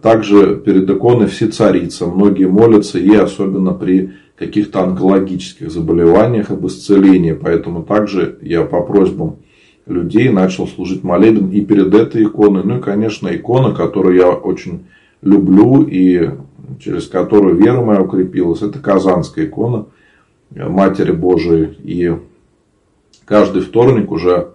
Также 0.00 0.56
перед 0.56 0.88
иконой 0.88 1.26
все 1.26 1.48
царица. 1.48 2.06
Многие 2.06 2.46
молятся 2.46 3.00
и 3.00 3.12
особенно 3.16 3.74
при 3.74 4.12
каких-то 4.36 4.84
онкологических 4.84 5.70
заболеваниях 5.72 6.50
об 6.50 6.64
исцелении. 6.66 7.32
Поэтому 7.32 7.82
также 7.82 8.38
я 8.42 8.62
по 8.62 8.80
просьбам 8.82 9.38
людей 9.86 10.28
начал 10.28 10.68
служить 10.68 11.02
молебен 11.02 11.50
и 11.50 11.62
перед 11.62 11.92
этой 11.92 12.24
иконой. 12.24 12.62
Ну 12.62 12.78
и, 12.78 12.80
конечно, 12.80 13.28
икона, 13.34 13.74
которую 13.74 14.16
я 14.16 14.30
очень 14.30 14.84
люблю 15.20 15.82
и 15.82 16.30
через 16.80 17.08
которую 17.08 17.56
вера 17.56 17.80
моя 17.82 18.00
укрепилась, 18.00 18.62
это 18.62 18.78
Казанская 18.78 19.46
икона 19.46 19.86
Матери 20.50 21.12
Божией. 21.12 21.76
И 21.82 22.16
каждый 23.24 23.62
вторник 23.62 24.10
уже 24.10 24.48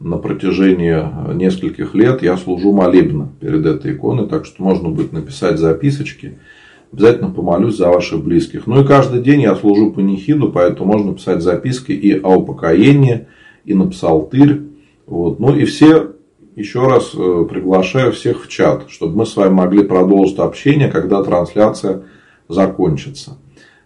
на 0.00 0.18
протяжении 0.18 1.34
нескольких 1.34 1.94
лет 1.94 2.22
я 2.22 2.36
служу 2.36 2.72
молебно 2.72 3.30
перед 3.40 3.66
этой 3.66 3.94
иконой, 3.94 4.28
так 4.28 4.44
что 4.44 4.62
можно 4.62 4.88
будет 4.90 5.12
написать 5.12 5.58
записочки. 5.58 6.38
Обязательно 6.92 7.30
помолюсь 7.30 7.76
за 7.76 7.88
ваших 7.88 8.24
близких. 8.24 8.66
Ну 8.66 8.82
и 8.82 8.86
каждый 8.86 9.20
день 9.20 9.42
я 9.42 9.54
служу 9.54 9.90
по 9.90 10.00
нехиду, 10.00 10.50
поэтому 10.50 10.92
можно 10.92 11.14
писать 11.14 11.42
записки 11.42 11.92
и 11.92 12.18
о 12.18 12.36
упокоении, 12.36 13.26
и 13.64 13.74
на 13.74 13.88
псалтырь. 13.88 14.62
Вот. 15.06 15.38
Ну 15.38 15.54
и 15.54 15.64
все 15.64 16.12
еще 16.58 16.86
раз 16.86 17.12
э, 17.14 17.46
приглашаю 17.48 18.12
всех 18.12 18.44
в 18.44 18.48
чат, 18.48 18.86
чтобы 18.88 19.18
мы 19.18 19.26
с 19.26 19.36
вами 19.36 19.52
могли 19.52 19.84
продолжить 19.84 20.38
общение, 20.38 20.88
когда 20.88 21.22
трансляция 21.22 22.02
закончится. 22.48 23.38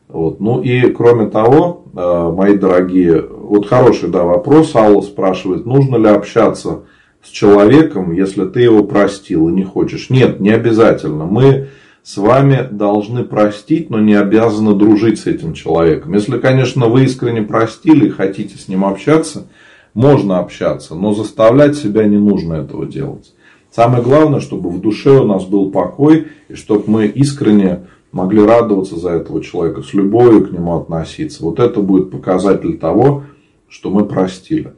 Вот. 0.09 0.41
Ну 0.41 0.63
и 0.63 0.91
кроме 0.91 1.27
того, 1.27 1.85
э, 1.95 2.33
мои 2.35 2.57
дорогие, 2.57 3.23
вот 3.23 3.67
хороший 3.67 4.09
да, 4.09 4.25
вопрос. 4.25 4.75
Алла 4.75 5.03
спрашивает, 5.03 5.67
нужно 5.67 5.97
ли 5.97 6.09
общаться 6.09 6.85
с 7.23 7.29
человеком, 7.29 8.13
если 8.13 8.47
ты 8.47 8.61
его 8.61 8.83
простил 8.85 9.49
и 9.49 9.53
не 9.53 9.65
хочешь. 9.65 10.09
Нет, 10.09 10.41
не 10.41 10.51
обязательно. 10.51 11.27
Мы 11.27 11.69
с 12.03 12.17
вами 12.17 12.67
должны 12.71 13.23
простить, 13.23 13.91
но 13.91 14.01
не 14.01 14.15
обязаны 14.15 14.75
дружить 14.75 15.21
с 15.21 15.27
этим 15.27 15.53
человеком. 15.53 16.15
Если, 16.15 16.39
конечно, 16.39 16.87
вы 16.87 17.05
искренне 17.05 17.43
простили 17.43 18.07
и 18.07 18.11
хотите 18.11 18.57
с 18.57 18.67
ним 18.67 18.85
общаться– 18.87 19.47
можно 19.95 20.39
общаться, 20.39 20.95
но 20.95 21.13
заставлять 21.13 21.77
себя 21.77 22.05
не 22.05 22.19
нужно 22.19 22.55
этого 22.55 22.87
делать. 22.87 23.35
Самое 23.71 24.03
главное, 24.03 24.41
чтобы 24.41 24.71
в 24.71 24.81
душе 24.81 25.21
у 25.21 25.25
нас 25.25 25.45
был 25.45 25.71
покой, 25.71 26.29
и 26.49 26.55
чтобы 26.55 26.85
мы 26.87 27.07
искренне 27.07 27.87
могли 28.13 28.45
радоваться 28.45 28.97
за 28.97 29.11
этого 29.11 29.43
человека, 29.43 29.83
с 29.83 29.95
любовью 29.95 30.47
к 30.47 30.53
нему 30.53 30.77
относиться. 30.77 31.43
Вот 31.43 31.59
это 31.59 31.81
будет 31.81 32.11
показатель 32.11 32.79
того, 32.79 33.25
что 33.69 33.91
мы 33.91 34.05
простили. 34.05 34.75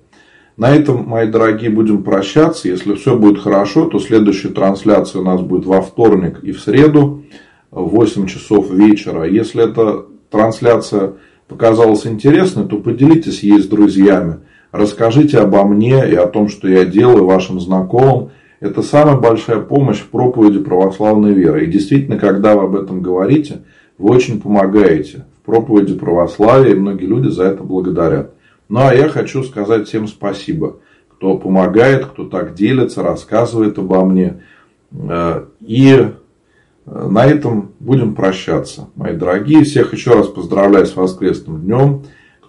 На 0.56 0.70
этом, 0.70 1.08
мои 1.08 1.26
дорогие, 1.28 1.70
будем 1.70 2.04
прощаться. 2.04 2.68
Если 2.68 2.94
все 2.94 3.18
будет 3.18 3.40
хорошо, 3.40 3.86
то 3.86 3.98
следующая 3.98 4.50
трансляция 4.50 5.20
у 5.20 5.24
нас 5.24 5.40
будет 5.40 5.66
во 5.66 5.82
вторник 5.82 6.38
и 6.42 6.52
в 6.52 6.60
среду 6.60 7.24
в 7.72 7.88
8 7.88 8.28
часов 8.28 8.70
вечера. 8.70 9.28
Если 9.28 9.68
эта 9.68 10.06
трансляция 10.30 11.14
показалась 11.48 12.06
интересной, 12.06 12.66
то 12.68 12.76
поделитесь 12.76 13.42
ей 13.42 13.60
с 13.60 13.66
друзьями. 13.66 14.36
Расскажите 14.74 15.38
обо 15.38 15.62
мне 15.62 16.10
и 16.10 16.16
о 16.16 16.26
том, 16.26 16.48
что 16.48 16.66
я 16.66 16.84
делаю 16.84 17.26
вашим 17.26 17.60
знакомым. 17.60 18.30
Это 18.58 18.82
самая 18.82 19.16
большая 19.16 19.60
помощь 19.60 20.00
в 20.00 20.08
проповеди 20.08 20.58
православной 20.58 21.32
веры. 21.32 21.64
И 21.64 21.70
действительно, 21.70 22.18
когда 22.18 22.56
вы 22.56 22.64
об 22.64 22.74
этом 22.74 23.00
говорите, 23.00 23.62
вы 23.98 24.12
очень 24.12 24.40
помогаете 24.40 25.26
в 25.38 25.46
проповеди 25.46 25.94
православия, 25.94 26.72
и 26.72 26.76
многие 26.76 27.04
люди 27.04 27.28
за 27.28 27.44
это 27.44 27.62
благодарят. 27.62 28.34
Ну, 28.68 28.80
а 28.80 28.92
я 28.92 29.08
хочу 29.08 29.44
сказать 29.44 29.86
всем 29.86 30.08
спасибо, 30.08 30.78
кто 31.08 31.38
помогает, 31.38 32.06
кто 32.06 32.24
так 32.24 32.54
делится, 32.54 33.04
рассказывает 33.04 33.78
обо 33.78 34.04
мне. 34.04 34.42
Э, 34.90 35.44
и 35.60 35.92
э, 35.94 37.08
на 37.08 37.24
этом 37.26 37.70
будем 37.78 38.16
прощаться, 38.16 38.88
мои 38.96 39.14
дорогие. 39.14 39.62
Всех 39.62 39.92
еще 39.92 40.14
раз 40.14 40.26
поздравляю 40.26 40.86
с 40.86 40.96
воскресным 40.96 41.60
днем. 41.60 42.02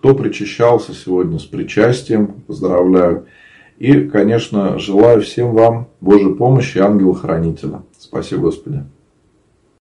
Кто 0.06 0.13
причащался 0.13 0.94
сегодня 0.94 1.39
с 1.39 1.46
причастием, 1.46 2.44
поздравляю. 2.46 3.26
И, 3.80 4.02
конечно, 4.02 4.78
желаю 4.78 5.24
всем 5.24 5.56
вам 5.56 5.88
Божьей 6.00 6.36
помощи 6.36 6.78
и 6.78 6.82
ангела-хранителя. 6.82 7.82
Спасибо, 7.98 8.41
Господи. 8.41 8.84